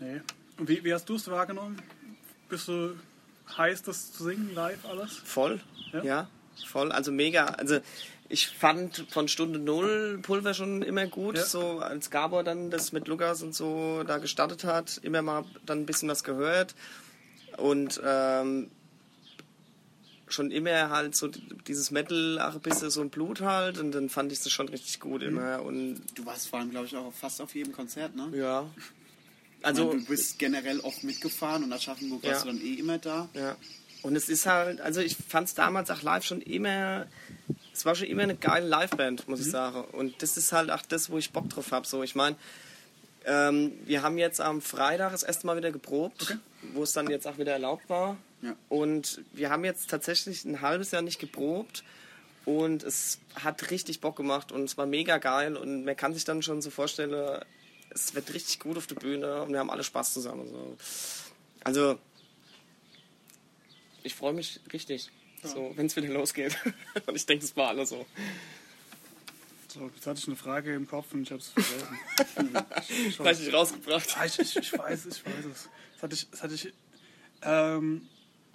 Nee. 0.00 0.20
Und 0.58 0.68
wie, 0.68 0.84
wie 0.84 0.92
hast 0.92 1.08
du 1.08 1.14
es 1.16 1.28
wahrgenommen? 1.30 1.80
Bist 2.48 2.68
du 2.68 2.96
heiß, 3.56 3.82
das 3.82 4.12
zu 4.12 4.24
singen, 4.24 4.54
live 4.54 4.84
alles? 4.84 5.16
Voll, 5.24 5.60
Ja? 5.92 6.02
ja? 6.04 6.28
voll, 6.66 6.92
also 6.92 7.10
mega. 7.12 7.46
Also 7.46 7.80
ich 8.32 8.48
fand 8.48 9.04
von 9.10 9.28
Stunde 9.28 9.58
Null 9.58 10.18
Pulver 10.22 10.54
schon 10.54 10.82
immer 10.82 11.06
gut, 11.06 11.36
Ja. 11.36 11.44
so 11.44 11.78
als 11.80 12.10
Gabor 12.10 12.42
dann 12.42 12.70
das 12.70 12.90
mit 12.92 13.06
Lukas 13.06 13.42
und 13.42 13.54
so 13.54 14.02
da 14.04 14.18
gestartet 14.18 14.64
hat, 14.64 14.98
immer 15.02 15.22
mal 15.22 15.44
dann 15.66 15.80
ein 15.80 15.86
bisschen 15.86 16.08
was 16.08 16.24
gehört 16.24 16.74
und 17.58 18.00
ähm, 18.04 18.70
schon 20.28 20.50
immer 20.50 20.88
halt 20.88 21.14
so 21.14 21.28
dieses 21.28 21.90
Metal, 21.90 22.38
ach, 22.40 22.54
ein 22.54 22.60
bisschen 22.60 22.90
so 22.90 23.02
ein 23.02 23.10
Blut 23.10 23.42
halt 23.42 23.78
und 23.78 23.92
dann 23.92 24.08
fand 24.08 24.32
ich 24.32 24.38
das 24.42 24.50
schon 24.50 24.68
richtig 24.68 24.96
Mhm. 24.98 25.10
gut 25.10 25.22
immer 25.22 25.62
und 25.62 26.00
Du 26.14 26.24
warst 26.24 26.48
vor 26.48 26.58
allem, 26.58 26.70
glaube 26.70 26.86
ich, 26.86 26.96
auch 26.96 27.12
fast 27.12 27.40
auf 27.42 27.54
jedem 27.54 27.72
Konzert, 27.72 28.16
ne? 28.16 28.30
ja. 28.36 28.66
Also, 29.64 29.90
Also 29.90 29.98
du 29.98 30.04
bist 30.06 30.38
generell 30.40 30.80
oft 30.80 31.04
mitgefahren 31.04 31.62
und 31.62 31.72
Aschaffenburg 31.72 32.24
warst 32.24 32.44
Ja. 32.46 32.50
du 32.50 32.56
dann 32.58 32.66
eh 32.66 32.74
immer 32.80 32.98
da. 32.98 33.28
Ja. 33.34 33.56
Und 34.02 34.16
es 34.16 34.28
ist 34.28 34.46
halt, 34.46 34.80
also 34.80 35.00
ich 35.00 35.16
fand 35.16 35.46
es 35.46 35.54
damals 35.54 35.88
auch 35.90 36.02
live 36.02 36.24
schon 36.24 36.40
immer, 36.40 37.06
es 37.72 37.84
war 37.86 37.94
schon 37.94 38.06
immer 38.08 38.22
eine 38.22 38.36
geile 38.36 38.68
Liveband, 38.68 39.28
muss 39.28 39.40
ich 39.40 39.50
sagen. 39.50 39.84
Und 39.92 40.22
das 40.22 40.36
ist 40.36 40.52
halt 40.52 40.70
auch 40.70 40.82
das, 40.82 41.10
wo 41.10 41.18
ich 41.18 41.32
Bock 41.32 41.48
drauf 41.48 41.72
habe. 41.72 41.86
So, 41.86 42.02
ich 42.02 42.14
meine, 42.14 42.36
ähm, 43.24 43.72
wir 43.84 44.02
haben 44.02 44.18
jetzt 44.18 44.40
am 44.40 44.60
Freitag 44.60 45.12
das 45.12 45.22
erste 45.22 45.46
Mal 45.46 45.56
wieder 45.56 45.72
geprobt, 45.72 46.36
wo 46.74 46.82
es 46.82 46.92
dann 46.92 47.08
jetzt 47.08 47.26
auch 47.26 47.38
wieder 47.38 47.52
erlaubt 47.52 47.88
war. 47.88 48.16
Ja. 48.42 48.54
Und 48.68 49.22
wir 49.32 49.50
haben 49.50 49.64
jetzt 49.64 49.88
tatsächlich 49.88 50.44
ein 50.44 50.60
halbes 50.60 50.90
Jahr 50.90 51.02
nicht 51.02 51.18
geprobt. 51.18 51.84
Und 52.44 52.82
es 52.82 53.20
hat 53.36 53.70
richtig 53.70 54.00
Bock 54.00 54.16
gemacht 54.16 54.50
und 54.50 54.64
es 54.64 54.76
war 54.76 54.86
mega 54.86 55.18
geil. 55.18 55.56
Und 55.56 55.84
man 55.84 55.96
kann 55.96 56.12
sich 56.12 56.24
dann 56.24 56.42
schon 56.42 56.60
so 56.60 56.70
vorstellen, 56.70 57.40
es 57.90 58.14
wird 58.14 58.32
richtig 58.34 58.58
gut 58.58 58.76
auf 58.76 58.86
der 58.86 58.96
Bühne 58.96 59.42
und 59.42 59.52
wir 59.52 59.60
haben 59.60 59.70
alle 59.70 59.84
Spaß 59.84 60.12
zusammen. 60.12 60.48
So. 60.48 60.76
Also, 61.62 61.98
ich 64.02 64.14
freue 64.14 64.32
mich 64.32 64.60
richtig, 64.72 65.10
so, 65.42 65.72
wenn 65.76 65.86
es 65.86 65.96
wieder 65.96 66.08
losgeht. 66.08 66.56
und 67.06 67.14
ich 67.14 67.26
denke, 67.26 67.44
es 67.44 67.56
war 67.56 67.68
alle 67.68 67.86
so. 67.86 68.06
So, 69.68 69.90
jetzt 69.94 70.06
hatte 70.06 70.20
ich 70.20 70.26
eine 70.26 70.36
Frage 70.36 70.74
im 70.74 70.86
Kopf 70.86 71.14
und 71.14 71.22
ich 71.22 71.30
habe 71.30 71.40
es 71.40 71.48
vergessen. 72.34 72.56
Ich 73.06 73.16
Vielleicht 73.16 73.40
nicht 73.40 73.54
rausgebracht. 73.54 74.16
Ah, 74.18 74.26
ich, 74.26 74.38
ich, 74.38 74.56
ich 74.56 74.78
weiß 74.78 75.06
es, 75.06 75.18
ich 75.18 75.26
weiß 75.26 75.44
es. 75.50 75.68
Das 75.94 76.02
hatte 76.02 76.14
ich, 76.14 76.30
das 76.30 76.42
hatte 76.42 76.54
ich, 76.54 76.72
ähm, 77.42 78.06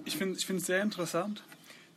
ich 0.06 0.16
finde 0.16 0.38
ich 0.38 0.48
es 0.48 0.66
sehr 0.66 0.82
interessant, 0.82 1.44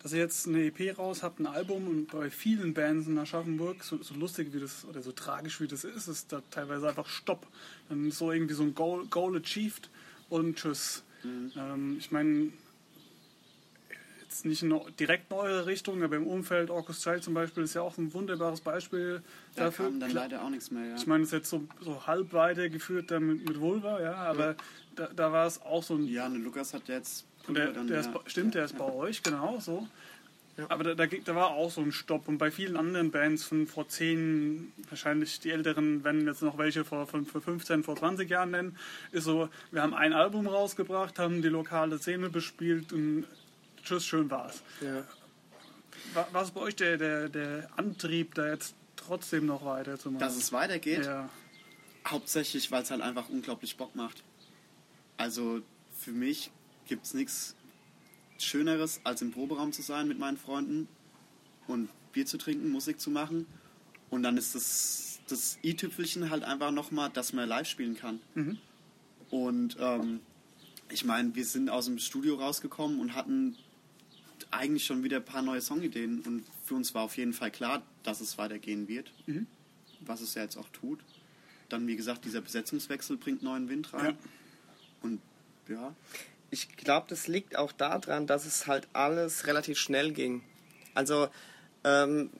dass 0.03 0.13
ihr 0.13 0.21
jetzt 0.21 0.49
eine 0.49 0.65
EP 0.65 0.97
raus 0.99 1.23
habt, 1.23 1.39
ein 1.39 1.47
Album 1.47 1.87
und 1.87 2.07
bei 2.11 2.31
vielen 2.31 2.73
Bands 2.73 3.07
in 3.07 3.19
Aschaffenburg, 3.19 3.85
so, 3.85 4.03
so 4.03 4.15
lustig 4.15 4.55
wie 4.55 4.61
das 4.61 4.87
oder 4.87 5.03
so 5.03 5.13
tragisch 5.13 5.61
wie 5.61 5.69
das 5.69 5.85
ist, 5.85 6.09
ist 6.09 6.33
da 6.33 6.43
teilweise 6.51 6.89
einfach 6.89 7.07
Stopp. 7.07 7.47
Dann 7.91 8.09
ist 8.09 8.19
so 8.19 8.33
irgendwie 8.33 8.55
so 8.55 8.63
ein 8.63 8.75
Goal, 8.75 9.07
Goal 9.07 9.37
achieved 9.37 9.91
und 10.31 10.57
tschüss. 10.57 11.03
Ähm, 11.25 11.97
ich 11.99 12.11
meine, 12.11 12.53
jetzt 14.41 14.45
nicht 14.45 14.63
in, 14.63 14.81
direkt 14.99 15.31
in 15.31 15.37
eure 15.37 15.67
Richtung, 15.67 16.03
aber 16.03 16.17
im 16.17 16.27
Umfeld 16.27 16.71
Orcus 16.71 17.03
Child 17.03 17.23
zum 17.23 17.35
Beispiel 17.35 17.65
ist 17.65 17.75
ja 17.75 17.83
auch 17.83 17.97
ein 17.99 18.13
wunderbares 18.13 18.61
Beispiel 18.61 19.23
Da 19.55 19.65
dafür. 19.65 19.87
kam 19.87 20.01
dann 20.01 20.11
leider 20.11 20.43
auch 20.43 20.51
nichts 20.51 20.71
mehr, 20.71 20.87
ja. 20.87 20.95
ich 20.97 21.07
meine, 21.07 21.23
es 21.23 21.29
ist 21.29 21.33
jetzt 21.33 21.51
so, 21.51 21.67
so 21.81 22.07
halb 22.07 22.33
weitergeführt 22.33 23.11
dann 23.11 23.27
mit, 23.27 23.49
mit 23.49 23.61
Vulva, 23.61 24.01
ja, 24.01 24.15
aber 24.15 24.57
da, 24.97 25.09
da 25.15 25.33
war 25.33 25.47
es 25.47 25.61
auch 25.63 25.83
so 25.83 25.95
ein. 25.95 26.07
Ja, 26.07 26.29
ne, 26.29 26.39
Lukas 26.39 26.75
hat 26.75 26.89
jetzt. 26.89 27.27
und 27.47 27.57
der, 27.57 27.73
dann, 27.73 27.87
der 27.87 28.01
ja, 28.01 28.09
ist, 28.09 28.31
stimmt, 28.31 28.55
der 28.55 28.65
ist 28.65 28.73
ja. 28.73 28.79
bei 28.79 28.93
euch, 28.93 29.23
genau 29.23 29.59
so. 29.61 29.87
Ja. 30.57 30.67
Aber 30.69 30.85
da, 30.85 30.95
da, 30.95 31.07
da 31.07 31.35
war 31.35 31.51
auch 31.53 31.71
so 31.71 31.81
ein 31.81 31.93
Stopp. 31.93 32.29
Und 32.29 32.37
bei 32.37 32.51
vielen 32.51 32.77
anderen 32.77 33.11
Bands 33.11 33.45
von 33.45 33.67
vor 33.67 33.89
10, 33.89 34.73
wahrscheinlich 34.91 35.41
die 35.41 35.51
Älteren, 35.51 36.05
wenn 36.05 36.27
jetzt 36.27 36.43
noch 36.43 36.59
welche 36.59 36.85
vor, 36.85 37.07
von, 37.07 37.25
vor 37.25 37.41
15, 37.41 37.83
vor 37.83 37.97
20 37.97 38.29
Jahren 38.29 38.51
nennen, 38.51 38.77
ist 39.13 39.25
so, 39.25 39.49
wir 39.71 39.81
haben 39.81 39.95
ein 39.95 40.13
Album 40.13 40.47
rausgebracht, 40.47 41.19
haben 41.19 41.41
die 41.41 41.49
lokale 41.49 41.99
Szene 41.99 42.29
bespielt 42.29 42.93
und 42.93 43.25
tschüss, 43.85 44.05
schön 44.07 44.31
war's. 44.31 44.63
Ja. 44.81 45.05
Wa- 46.15 46.29
Was 46.33 46.49
ist 46.49 46.55
bei 46.55 46.61
euch 46.61 46.77
der, 46.77 46.97
der, 46.97 47.29
der 47.29 47.69
Antrieb, 47.77 48.35
da 48.35 48.49
jetzt 48.49 48.75
trotzdem 48.97 49.47
noch 49.47 49.65
weiterzumachen? 49.65 50.21
Dass 50.21 50.37
es 50.37 50.53
weitergeht, 50.53 51.05
ja. 51.05 51.29
hauptsächlich, 52.07 52.71
weil 52.71 52.83
es 52.83 52.91
halt 52.91 53.01
einfach 53.03 53.29
unglaublich 53.29 53.77
Bock 53.77 53.95
macht. 53.95 54.23
Also 55.17 55.61
für 55.99 56.13
mich 56.13 56.51
gibt 56.87 57.05
es 57.07 57.15
nichts 57.15 57.55
Schöneres, 58.39 59.01
als 59.05 59.21
im 59.23 59.33
Proberaum 59.33 59.73
zu 59.73 59.83
sein 59.83 60.09
mit 60.09 60.19
meinen 60.19 60.39
Freunden 60.39 60.89
und 61.67 61.91
Bier 62.13 62.27
zu 62.27 62.39
trinken, 62.39 62.71
Musik 62.71 62.99
zu 63.01 63.11
machen. 63.11 63.47
Und 64.09 64.23
dann 64.23 64.37
ist 64.39 64.55
das, 64.55 65.21
das 65.29 65.59
i-Tüpfelchen 65.63 66.31
halt 66.31 66.43
einfach 66.43 66.71
nochmal, 66.73 67.11
dass 67.11 67.33
man 67.33 67.49
live 67.49 67.69
spielen 67.69 67.97
kann. 67.97 68.21
Und 69.31 69.77
ähm, 69.79 70.21
ich 70.89 71.05
meine, 71.05 71.35
wir 71.35 71.45
sind 71.45 71.69
aus 71.71 71.85
dem 71.85 71.99
Studio 71.99 72.35
rausgekommen 72.37 72.99
und 72.99 73.15
hatten 73.15 73.57
eigentlich 74.51 74.85
schon 74.85 75.03
wieder 75.05 75.19
ein 75.19 75.25
paar 75.25 75.43
neue 75.43 75.61
Songideen. 75.61 76.21
Und 76.21 76.45
für 76.65 76.75
uns 76.75 76.95
war 76.95 77.03
auf 77.03 77.17
jeden 77.17 77.33
Fall 77.33 77.51
klar, 77.51 77.83
dass 78.03 78.21
es 78.21 78.39
weitergehen 78.39 78.89
wird. 78.89 79.13
Was 80.01 80.21
es 80.21 80.35
ja 80.35 80.43
jetzt 80.43 80.57
auch 80.57 80.69
tut. 80.71 81.01
Dann, 81.69 81.87
wie 81.87 81.97
gesagt, 81.97 82.25
dieser 82.25 82.41
Besetzungswechsel 82.41 83.17
bringt 83.17 83.43
neuen 83.43 83.69
Wind 83.69 83.93
rein. 83.93 84.05
Ja. 84.05 84.17
Und 85.03 85.21
ja, 85.69 85.95
Ich 86.51 86.77
glaube, 86.77 87.07
das 87.09 87.29
liegt 87.29 87.57
auch 87.57 87.73
daran, 87.73 88.27
dass 88.27 88.45
es 88.45 88.67
halt 88.67 88.89
alles 88.93 89.47
relativ 89.47 89.79
schnell 89.79 90.13
ging. 90.13 90.43
Also 90.95 91.29
ähm, 91.85 92.31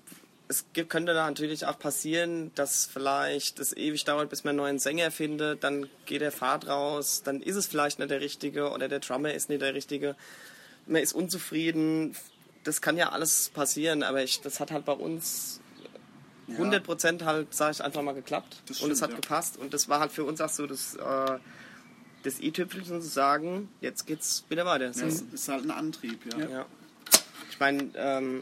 es 0.49 0.67
gibt, 0.73 0.91
könnte 0.91 1.15
da 1.15 1.27
natürlich 1.29 1.65
auch 1.65 1.79
passieren, 1.79 2.51
dass 2.57 2.87
vielleicht 2.87 3.61
es 3.61 3.77
ewig 3.77 4.05
dauert, 4.05 4.31
bis 4.31 4.43
man 4.43 4.51
einen 4.51 4.57
neuen 4.59 4.79
Sänger 4.81 5.13
findet, 5.13 5.63
dann 5.63 5.89
geht 6.07 6.23
der 6.23 6.33
Fahrt 6.33 6.67
raus, 6.67 7.23
dann 7.25 7.41
ist 7.41 7.55
es 7.55 7.67
vielleicht 7.69 8.01
nicht 8.01 8.11
der 8.11 8.21
Richtige 8.21 8.71
oder 8.71 8.89
der 8.89 8.99
Drummer 8.99 9.33
ist 9.33 9.49
nicht 9.49 9.63
der 9.63 9.75
Richtige. 9.75 10.17
Man 10.91 11.03
ist 11.03 11.13
unzufrieden. 11.13 12.15
Das 12.65 12.83
kann 12.83 12.97
ja 12.97 13.11
alles 13.11 13.49
passieren, 13.49 14.03
aber 14.03 14.23
ich, 14.23 14.41
das 14.43 14.61
hat 14.61 14.71
halt 14.71 14.85
bei 14.85 14.93
uns 14.93 15.61
100 16.49 16.85
Prozent 16.85 17.25
halt, 17.25 17.55
sag 17.55 17.73
ich 17.73 17.83
einfach 17.83 18.03
mal, 18.03 18.13
geklappt. 18.13 18.63
Das 18.67 18.81
und 18.81 18.91
es 18.91 19.03
hat 19.03 19.11
ja. 19.11 19.17
gepasst. 19.17 19.57
Und 19.57 19.73
das 19.73 19.89
war 19.89 20.01
halt 20.01 20.13
für 20.13 20.25
uns 20.25 20.41
auch 20.41 20.49
so 20.49 20.67
das, 20.67 20.97
äh, 20.97 21.39
das 22.23 22.41
i-Tüpfelchen 22.41 23.01
zu 23.01 23.09
sagen, 23.09 23.69
jetzt 23.81 24.07
geht's 24.07 24.45
wieder 24.49 24.67
weiter. 24.67 24.93
So. 24.93 25.07
es 25.07 25.23
ist 25.23 25.49
halt 25.49 25.65
ein 25.65 25.71
Antrieb, 25.71 26.21
ja. 26.37 26.49
Ja. 26.49 26.67
Ich 27.51 27.59
meine, 27.59 27.91
ähm, 27.97 28.41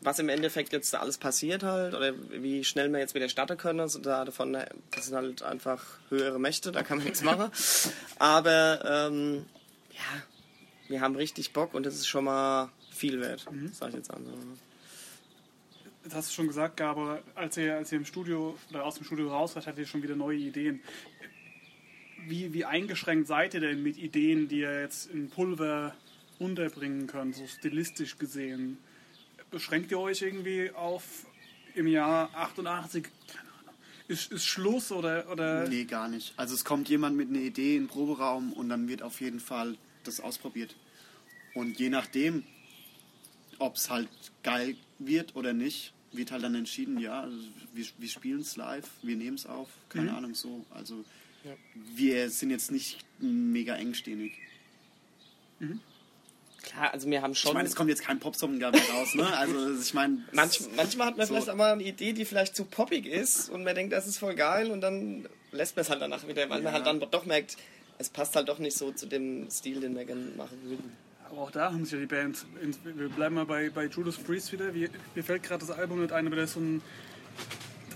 was 0.00 0.18
im 0.18 0.28
Endeffekt 0.28 0.72
jetzt 0.72 0.94
alles 0.94 1.18
passiert 1.18 1.62
halt, 1.62 1.94
oder 1.94 2.14
wie 2.30 2.64
schnell 2.64 2.90
wir 2.90 2.98
jetzt 2.98 3.14
wieder 3.14 3.28
starten 3.28 3.58
können, 3.58 3.80
also 3.80 3.98
da 3.98 4.24
davon, 4.24 4.56
das 4.90 5.06
sind 5.06 5.14
halt 5.14 5.42
einfach 5.42 5.84
höhere 6.08 6.38
Mächte, 6.38 6.72
da 6.72 6.82
kann 6.82 6.98
man 6.98 7.06
nichts 7.06 7.22
machen. 7.22 7.50
Aber 8.18 9.08
ähm, 9.10 9.46
ja, 9.92 10.22
wir 10.90 11.00
haben 11.00 11.16
richtig 11.16 11.52
Bock 11.52 11.72
und 11.72 11.86
das 11.86 11.94
ist 11.94 12.08
schon 12.08 12.24
mal 12.24 12.70
viel 12.90 13.20
wert, 13.20 13.46
sag 13.72 13.90
ich 13.90 13.94
jetzt 13.94 14.10
an. 14.10 14.26
Das 16.02 16.14
hast 16.14 16.30
du 16.30 16.34
schon 16.34 16.48
gesagt, 16.48 16.76
Gabe, 16.76 17.22
als 17.34 17.56
ihr, 17.56 17.76
als 17.76 17.92
ihr 17.92 17.98
im 17.98 18.04
Studio 18.04 18.58
oder 18.70 18.84
aus 18.84 18.96
dem 18.96 19.04
Studio 19.04 19.28
raus 19.28 19.54
wart, 19.54 19.66
hattet 19.66 19.80
ihr 19.80 19.86
schon 19.86 20.02
wieder 20.02 20.16
neue 20.16 20.38
Ideen. 20.38 20.80
Wie, 22.26 22.52
wie 22.52 22.64
eingeschränkt 22.64 23.28
seid 23.28 23.54
ihr 23.54 23.60
denn 23.60 23.82
mit 23.82 23.96
Ideen, 23.98 24.48
die 24.48 24.60
ihr 24.60 24.80
jetzt 24.80 25.10
in 25.10 25.30
Pulver 25.30 25.94
unterbringen 26.38 27.06
könnt, 27.06 27.36
so 27.36 27.46
stilistisch 27.46 28.18
gesehen? 28.18 28.78
Beschränkt 29.50 29.90
ihr 29.90 29.98
euch 29.98 30.22
irgendwie 30.22 30.70
auf 30.70 31.26
im 31.74 31.86
Jahr 31.86 32.30
88? 32.34 33.04
Keine 33.04 33.40
Ahnung. 33.40 33.74
Ist, 34.08 34.32
ist 34.32 34.46
Schluss 34.46 34.90
oder, 34.90 35.30
oder 35.30 35.68
Nee, 35.68 35.84
gar 35.84 36.08
nicht. 36.08 36.34
Also 36.36 36.54
es 36.54 36.64
kommt 36.64 36.88
jemand 36.88 37.16
mit 37.16 37.28
einer 37.28 37.40
Idee 37.40 37.76
in 37.76 37.84
den 37.84 37.88
Proberaum 37.88 38.52
und 38.52 38.68
dann 38.68 38.88
wird 38.88 39.02
auf 39.02 39.20
jeden 39.20 39.40
Fall 39.40 39.76
das 40.04 40.20
ausprobiert. 40.20 40.74
Und 41.54 41.78
je 41.78 41.88
nachdem, 41.90 42.44
ob 43.58 43.76
es 43.76 43.90
halt 43.90 44.08
geil 44.42 44.76
wird 44.98 45.34
oder 45.36 45.52
nicht, 45.52 45.92
wird 46.12 46.30
halt 46.32 46.42
dann 46.42 46.54
entschieden, 46.54 46.98
ja, 46.98 47.20
also 47.22 47.36
wir, 47.72 47.86
wir 47.98 48.08
spielen 48.08 48.40
es 48.40 48.56
live, 48.56 48.88
wir 49.02 49.16
nehmen 49.16 49.36
es 49.36 49.46
auf, 49.46 49.68
keine 49.88 50.12
Ahnung 50.14 50.34
so. 50.34 50.64
Also 50.70 51.04
Ja. 51.44 51.52
wir 51.74 52.30
sind 52.30 52.50
jetzt 52.50 52.70
nicht 52.72 52.98
mega 53.18 53.76
engstirnig. 53.76 54.32
Klar, 56.62 56.92
also 56.92 57.08
wir 57.08 57.22
haben 57.22 57.32
Ich 57.32 57.38
schon... 57.38 57.54
meine, 57.54 57.68
es 57.68 57.74
kommt 57.76 57.88
jetzt 57.90 58.02
kein 58.02 58.18
Popsong 58.18 58.60
dabei 58.60 58.80
raus, 58.92 59.14
ne? 59.14 59.26
Also 59.36 59.78
ich 59.80 59.94
meine, 59.94 60.24
Manch, 60.32 60.60
manchmal 60.76 61.06
hat 61.08 61.16
man 61.16 61.26
So. 61.26 61.32
vielleicht 61.34 61.48
auch 61.50 61.54
mal 61.56 61.72
eine 61.72 61.82
Idee, 61.82 62.12
die 62.12 62.24
vielleicht 62.24 62.54
zu 62.54 62.64
poppig 62.64 63.06
ist 63.06 63.48
und 63.48 63.64
man 63.64 63.74
denkt, 63.74 63.92
das 63.92 64.06
ist 64.06 64.18
voll 64.18 64.34
geil 64.34 64.70
und 64.70 64.80
dann 64.80 65.26
lässt 65.52 65.76
man 65.76 65.82
es 65.84 65.90
halt 65.90 66.02
danach 66.02 66.26
wieder, 66.28 66.42
weil 66.50 66.60
man 66.62 66.64
Ja. 66.64 66.72
halt 66.72 66.86
dann 66.86 67.00
doch 67.10 67.24
merkt, 67.24 67.56
es 68.00 68.08
passt 68.08 68.34
halt 68.34 68.48
doch 68.48 68.58
nicht 68.58 68.76
so 68.76 68.90
zu 68.92 69.06
dem 69.06 69.50
Stil, 69.50 69.80
den 69.80 69.94
wir 69.94 70.06
gerne 70.06 70.22
machen 70.36 70.58
würden. 70.64 70.92
Aber 71.28 71.42
auch 71.42 71.50
da 71.50 71.66
haben 71.72 71.84
sich 71.84 71.92
ja 71.92 71.98
die 72.00 72.06
Bands. 72.06 72.46
Wir 72.82 73.08
bleiben 73.10 73.34
mal 73.34 73.44
bei, 73.44 73.68
bei 73.70 73.84
Judas 73.84 74.16
Priest 74.16 74.50
wieder. 74.52 74.74
Wie, 74.74 74.88
mir 75.14 75.22
fällt 75.22 75.42
gerade 75.42 75.64
das 75.64 75.76
Album 75.76 76.00
nicht 76.00 76.10
ein, 76.12 76.26
aber 76.26 76.36
da 76.36 76.42
ist 76.44 76.54
so 76.54 76.60
ein. 76.60 76.80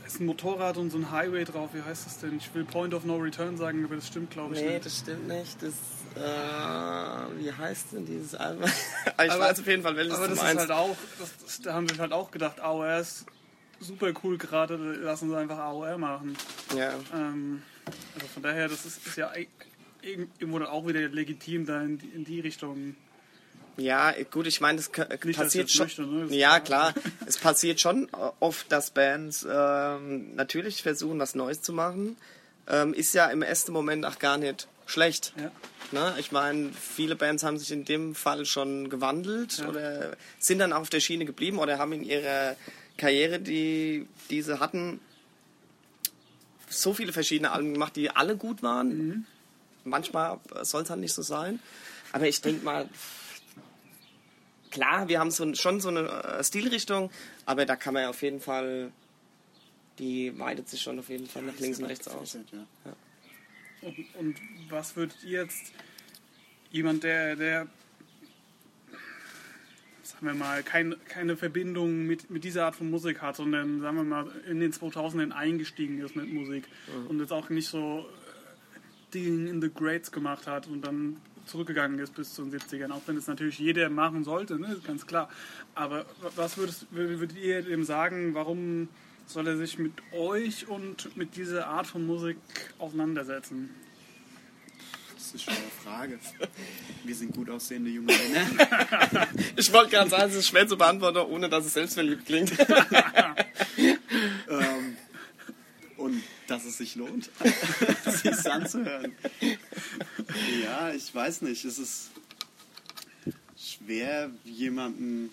Da 0.01 0.07
ist 0.07 0.21
ein 0.21 0.27
Motorrad 0.27 0.77
und 0.77 0.91
so 0.91 0.99
ein 0.99 1.11
Highway 1.11 1.45
drauf. 1.45 1.71
Wie 1.73 1.83
heißt 1.83 2.05
das 2.07 2.21
denn? 2.21 2.37
Ich 2.37 2.55
will 2.55 2.65
Point 2.65 2.93
of 2.95 3.05
No 3.05 3.17
Return 3.17 3.57
sagen, 3.57 3.83
aber 3.85 3.97
das 3.97 4.07
stimmt, 4.07 4.31
glaube 4.31 4.55
ich. 4.55 4.61
Nee, 4.61 4.75
nicht. 4.75 4.85
das 4.85 4.99
stimmt 4.99 5.27
nicht. 5.27 5.57
Das, 5.63 5.73
äh, 6.17 7.39
wie 7.43 7.51
heißt 7.53 7.93
denn 7.93 8.05
dieses 8.07 8.35
Album? 8.35 8.71
Aber 9.17 9.27
ich 9.27 9.33
weiß 9.41 9.59
auf 9.61 9.67
jeden 9.67 9.83
Fall, 9.83 9.97
welches 9.97 10.15
Aber 10.15 10.29
das 10.29 10.39
ist 10.39 10.45
halt 10.45 10.71
auch. 10.71 10.97
Das, 11.19 11.31
das, 11.43 11.61
da 11.63 11.73
haben 11.75 11.89
sie 11.89 11.99
halt 11.99 12.13
auch 12.13 12.31
gedacht, 12.31 12.61
AOR 12.61 12.99
ist 12.99 13.25
super 13.81 14.13
cool 14.23 14.39
gerade, 14.39 14.77
lassen 14.77 15.29
sie 15.31 15.37
einfach 15.37 15.59
AOR 15.59 15.99
machen. 15.99 16.37
ja. 16.77 16.93
Ähm, 17.13 17.63
also 18.15 18.27
von 18.29 18.43
daher, 18.45 18.69
das 18.69 18.87
ist, 18.87 19.05
ist 19.05 19.17
ja 19.17 19.31
ei- 19.31 19.49
irgendwo 20.05 20.59
dann 20.59 20.69
auch 20.69 20.87
wieder 20.87 21.01
legitim, 21.09 21.67
da 21.67 21.83
in 21.83 21.99
die, 21.99 22.09
in 22.09 22.25
die 22.25 22.41
Richtung. 22.41 22.97
ja, 23.77 24.13
gut, 24.31 24.47
ich 24.47 24.61
meine, 24.61 24.77
das 24.79 24.91
Nicht, 25.25 25.39
passiert 25.39 25.71
schon. 25.71 25.87
möchte, 25.87 26.03
ne? 26.03 26.27
Ja, 26.37 26.61
klar. 26.61 26.95
es 27.27 27.39
passiert 27.39 27.81
schon 27.81 28.09
oft, 28.41 28.71
dass 28.71 28.91
Bands 28.91 29.47
ähm, 29.51 30.35
natürlich 30.37 30.83
versuchen, 30.83 31.19
was 31.19 31.35
Neues 31.35 31.63
zu 31.63 31.73
machen. 31.73 32.17
Ähm, 32.67 32.95
ist 32.95 33.15
ja 33.15 33.27
im 33.27 33.43
ersten 33.43 33.73
Moment 33.73 34.07
auch 34.07 34.19
gar 34.19 34.39
nicht 34.39 34.69
schlecht. 34.87 35.33
Ja. 35.37 35.51
Ne? 35.93 36.15
Ich 36.19 36.33
meine, 36.33 36.71
viele 36.73 37.15
Bands 37.17 37.43
haben 37.43 37.59
sich 37.59 37.71
in 37.73 37.85
dem 37.85 38.15
Fall 38.15 38.47
schon 38.47 38.89
gewandelt 38.91 39.59
Ja. 39.59 39.69
oder 39.69 40.17
sind 40.39 40.59
dann 40.61 40.73
auf 40.73 40.89
der 40.89 41.01
Schiene 41.01 41.25
geblieben 41.27 41.59
oder 41.59 41.79
haben 41.79 41.93
in 41.93 42.05
ihrer 42.05 42.57
Karriere, 42.97 43.39
die 43.41 44.07
diese 44.31 44.61
hatten, 44.61 45.01
so 46.69 46.95
viele 46.95 47.13
verschiedene 47.13 47.51
Alben 47.53 47.73
gemacht, 47.73 47.97
die 47.97 48.11
alle 48.11 48.37
gut 48.37 48.63
waren. 48.63 49.27
Manchmal 49.85 50.41
soll 50.63 50.83
es 50.83 50.91
halt 50.91 51.01
nicht 51.01 51.13
so 51.13 51.23
sein. 51.23 51.61
Aber 52.13 52.27
ich 52.27 52.41
denke 52.41 52.65
mal, 52.65 52.89
klar, 54.71 55.09
wir 55.09 55.21
haben 55.21 55.31
so, 55.31 55.55
schon 55.55 55.81
so 55.81 55.89
eine 55.89 56.09
äh, 56.09 56.45
Stilrichtung, 56.45 57.11
aber 57.47 57.67
da 57.67 57.77
kann 57.77 57.95
man 57.95 58.05
ja 58.05 58.11
auf 58.11 58.23
jeden 58.23 58.41
Fall, 58.41 58.93
die 59.99 60.39
weitet 60.39 60.69
sich 60.69 60.83
schon 60.83 60.99
auf 60.99 61.09
jeden 61.09 61.27
Fall 61.27 61.43
nach 61.43 61.59
links 61.59 61.79
und 61.79 61.87
rechts 61.87 62.09
aus. 62.09 62.35
Ja. 62.35 62.93
Und, 63.83 64.15
und 64.19 64.37
was 64.71 64.97
würdet 64.97 65.17
ihr 65.25 65.43
jetzt 65.43 65.73
jemand, 66.71 67.05
der, 67.05 67.37
der 67.37 67.67
sagen 70.03 70.27
wir 70.27 70.35
mal, 70.35 70.63
kein, 70.63 70.95
keine 71.09 71.37
Verbindung 71.37 72.07
mit, 72.07 72.31
mit 72.31 72.45
dieser 72.45 72.67
Art 72.67 72.77
von 72.77 72.91
Musik 72.91 73.23
hat, 73.23 73.37
sondern 73.37 73.81
sagen 73.81 73.97
wir 73.97 74.05
mal 74.05 74.31
in 74.49 74.61
den 74.61 74.73
2000ern 74.73 75.33
eingestiegen 75.33 76.01
ist 76.01 76.15
mit 76.15 76.33
Musik 76.33 76.65
und 77.09 77.21
jetzt 77.21 77.33
auch 77.33 77.49
nicht 77.49 77.69
so 77.69 78.07
Ding 79.15 79.47
in 79.47 79.61
the 79.61 79.71
Greats 79.73 80.11
gemacht 80.11 80.47
hat 80.47 80.67
und 80.67 80.83
dann 80.83 81.17
zurückgegangen 81.47 81.99
ist 81.99 82.15
bis 82.15 82.35
zu 82.35 82.45
den 82.45 82.59
70ern, 82.59 82.91
auch 82.91 83.03
wenn 83.07 83.17
es 83.17 83.27
natürlich 83.27 83.59
jeder 83.59 83.89
machen 83.91 84.25
sollte, 84.25 84.59
ne, 84.59 84.77
ganz 84.85 85.07
klar. 85.07 85.29
Aber 85.75 86.07
was 86.37 86.57
würdest, 86.57 86.87
würdet 86.91 87.37
ihr 87.37 87.63
dem 87.63 87.85
sagen, 87.85 88.35
warum 88.35 88.89
soll 89.27 89.47
er 89.47 89.57
sich 89.57 89.79
mit 89.79 89.93
euch 90.13 90.69
und 90.69 91.17
mit 91.17 91.37
dieser 91.37 91.67
Art 91.67 91.87
von 91.87 92.07
Musik 92.07 92.39
auseinandersetzen? 92.79 93.71
Das 95.15 95.33
ist 95.35 95.43
schon 95.45 95.55
eine 95.55 95.83
Frage. 95.83 96.19
Wir 97.05 97.15
sind 97.15 97.35
gut 97.35 97.49
aussehende 97.49 97.91
junge 97.91 98.13
Männer. 98.13 99.27
Ich 99.57 99.73
wollte 99.73 99.91
gerade 99.91 100.11
sagen, 100.11 100.31
es 100.31 100.37
ist 100.37 100.49
schwer 100.49 100.69
zu 100.69 100.77
beantworten, 100.77 101.19
ohne 101.19 101.49
dass 101.49 101.65
es 101.65 101.73
selbstverliebt 101.73 102.27
klingt. 102.27 102.53
ähm, 104.49 104.97
und 105.97 106.23
dass 106.47 106.64
es 106.75 106.79
sich 106.79 106.97
lohnt, 106.97 107.31
sich 108.23 108.51
anzuhören. 108.51 109.13
Ja, 110.63 110.93
ich 110.93 111.15
weiß 111.15 111.43
nicht. 111.43 111.65
Es 111.65 111.79
ist 111.79 112.11
schwer, 113.57 114.31
jemandem 114.45 115.31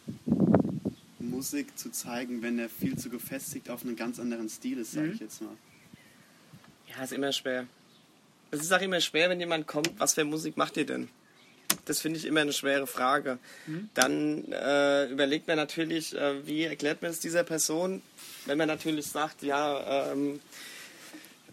Musik 1.20 1.78
zu 1.78 1.92
zeigen, 1.92 2.42
wenn 2.42 2.60
er 2.60 2.70
viel 2.70 2.98
zu 2.98 3.10
gefestigt 3.10 3.70
auf 3.70 3.84
einen 3.84 3.96
ganz 3.96 4.20
anderen 4.20 4.50
Stil 4.50 4.80
ist, 4.80 4.94
sage 4.94 5.12
ich 5.14 5.20
jetzt 5.20 5.42
mal. 5.42 5.56
Ja, 6.90 7.04
ist 7.04 7.14
immer 7.14 7.32
schwer. 7.32 7.68
Es 8.52 8.62
ist 8.62 8.72
auch 8.72 8.82
immer 8.82 9.00
schwer, 9.00 9.30
wenn 9.30 9.40
jemand 9.40 9.66
kommt, 9.66 9.92
was 9.98 10.14
für 10.14 10.26
Musik 10.26 10.58
macht 10.58 10.78
ihr 10.78 10.86
denn? 10.86 11.10
Das 11.86 12.02
finde 12.02 12.20
ich 12.20 12.26
immer 12.26 12.42
eine 12.42 12.52
schwere 12.52 12.86
Frage. 12.86 13.40
Dann 13.94 14.52
äh, 14.52 15.06
überlegt 15.06 15.48
man 15.48 15.56
natürlich, 15.56 16.14
äh, 16.16 16.46
wie 16.46 16.64
erklärt 16.64 17.02
man 17.02 17.12
es 17.12 17.20
dieser 17.20 17.44
Person, 17.44 18.02
wenn 18.46 18.58
man 18.58 18.68
natürlich 18.68 19.08
sagt, 19.08 19.42
ja, 19.42 20.12
ähm, 20.12 20.42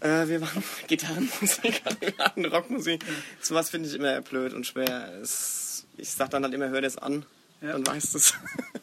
äh, 0.01 0.29
wir 0.29 0.41
machen 0.41 0.63
Gitarrenmusik, 0.87 1.83
wir 2.01 2.15
machen 2.17 2.45
Rockmusik. 2.47 3.05
Sowas 3.41 3.71
finde 3.71 3.89
ich 3.89 3.95
immer 3.95 4.21
blöd 4.21 4.53
und 4.53 4.67
schwer. 4.67 5.13
Es, 5.21 5.87
ich 5.97 6.11
sage 6.11 6.31
dann 6.31 6.45
halt 6.45 6.55
immer, 6.55 6.69
hör 6.69 6.81
das 6.81 6.97
an, 6.99 7.25
Ja. 7.61 7.73
dann 7.73 7.87
weißt 7.87 8.15
du 8.15 8.19
es. 8.19 8.35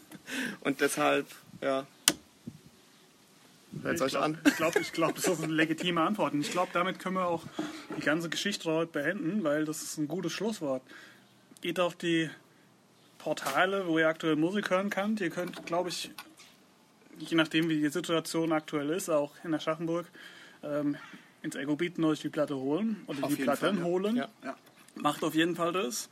und 0.61 0.81
deshalb, 0.81 1.27
ja. 1.61 1.85
Hört 3.83 4.01
euch 4.01 4.11
glaube, 4.11 4.25
an. 4.25 4.37
ich 4.47 4.55
glaub, 4.55 4.75
ich 4.77 4.91
glaub, 4.93 5.15
das 5.15 5.27
ist 5.27 5.43
eine 5.43 5.51
legitime 5.53 6.01
Antwort. 6.01 6.33
Und 6.33 6.41
ich 6.41 6.51
glaube, 6.51 6.69
damit 6.73 6.97
können 6.99 7.15
wir 7.15 7.27
auch 7.27 7.43
die 7.97 8.01
ganze 8.01 8.29
Geschichte 8.29 8.71
heute 8.71 8.91
beenden, 8.91 9.43
weil 9.43 9.65
das 9.65 9.81
ist 9.83 9.97
ein 9.97 10.07
gutes 10.07 10.31
Schlusswort. 10.31 10.81
Geht 11.61 11.79
auf 11.79 11.95
die 11.95 12.29
Portale, 13.17 13.85
wo 13.87 13.99
ihr 13.99 14.07
aktuell 14.07 14.37
Musik 14.37 14.69
hören 14.69 14.89
könnt. 14.89 15.19
Ihr 15.19 15.29
könnt, 15.29 15.65
glaube 15.65 15.89
ich, 15.89 16.09
je 17.19 17.35
nachdem, 17.35 17.67
wie 17.67 17.81
die 17.81 17.89
Situation 17.89 18.53
aktuell 18.53 18.89
ist, 18.91 19.09
auch 19.09 19.31
in 19.43 19.53
Aschaffenburg, 19.53 20.05
ähm, 20.65 20.97
ins 21.41 21.55
Ego 21.55 21.75
bieten 21.75 22.03
euch 22.03 22.21
die 22.21 22.29
Platte 22.29 22.55
holen 22.57 23.03
oder 23.07 23.23
Auf 23.23 23.35
die 23.35 23.43
Platten 23.43 23.59
Fall, 23.75 23.77
ja. 23.77 23.83
holen. 23.83 24.15
Ja. 24.15 24.27
Ja. 24.43 24.55
Macht 24.95 25.23
auf 25.23 25.35
jeden 25.35 25.55
Fall 25.55 25.71
das 25.73 26.09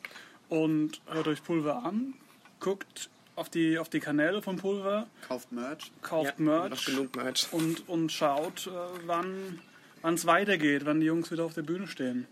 und 0.49 1.01
hört 1.07 1.27
euch 1.27 1.43
Pulver 1.43 1.83
an. 1.83 2.13
Guckt 2.59 3.09
auf 3.35 3.49
die, 3.49 3.79
auf 3.79 3.89
die 3.89 3.99
Kanäle 3.99 4.41
von 4.41 4.57
Pulver, 4.57 5.07
Kauft 5.27 5.51
Merch. 5.51 5.91
kauft 6.01 6.37
ja, 6.37 6.43
Merch 6.45 6.85
genug 6.85 7.15
Merch. 7.15 7.47
und, 7.51 7.87
und 7.89 8.11
schaut, 8.11 8.67
äh, 8.67 8.71
wann 9.05 9.59
es 10.03 10.25
weitergeht, 10.25 10.85
wann 10.85 10.99
die 10.99 11.07
Jungs 11.07 11.31
wieder 11.31 11.45
auf 11.45 11.53
der 11.53 11.63
Bühne 11.63 11.87
stehen. 11.87 12.27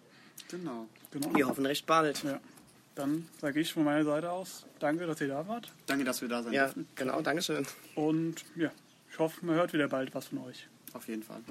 Genau. 0.49 0.87
Genau. 1.11 1.35
Wir 1.35 1.47
hoffen 1.47 1.65
recht 1.65 1.85
bald. 1.85 2.23
Ja. 2.23 2.39
Dann 2.95 3.27
sage 3.39 3.59
ich 3.61 3.73
von 3.73 3.83
meiner 3.85 4.03
Seite 4.03 4.29
aus, 4.29 4.65
danke, 4.79 5.07
dass 5.07 5.19
ihr 5.21 5.29
da 5.29 5.47
wart. 5.47 5.71
Danke, 5.87 6.03
dass 6.03 6.21
wir 6.21 6.27
da 6.27 6.43
sein 6.43 6.53
Ja, 6.53 6.65
dürfen. 6.65 6.87
genau, 6.95 7.21
Dankeschön. 7.21 7.65
Und 7.95 8.43
ja, 8.55 8.69
ich 9.09 9.17
hoffe, 9.17 9.45
man 9.45 9.55
hört 9.55 9.71
wieder 9.73 9.87
bald 9.87 10.13
was 10.13 10.27
von 10.27 10.39
euch. 10.39 10.67
Auf 10.93 11.07
jeden 11.07 11.23
Fall. 11.23 11.41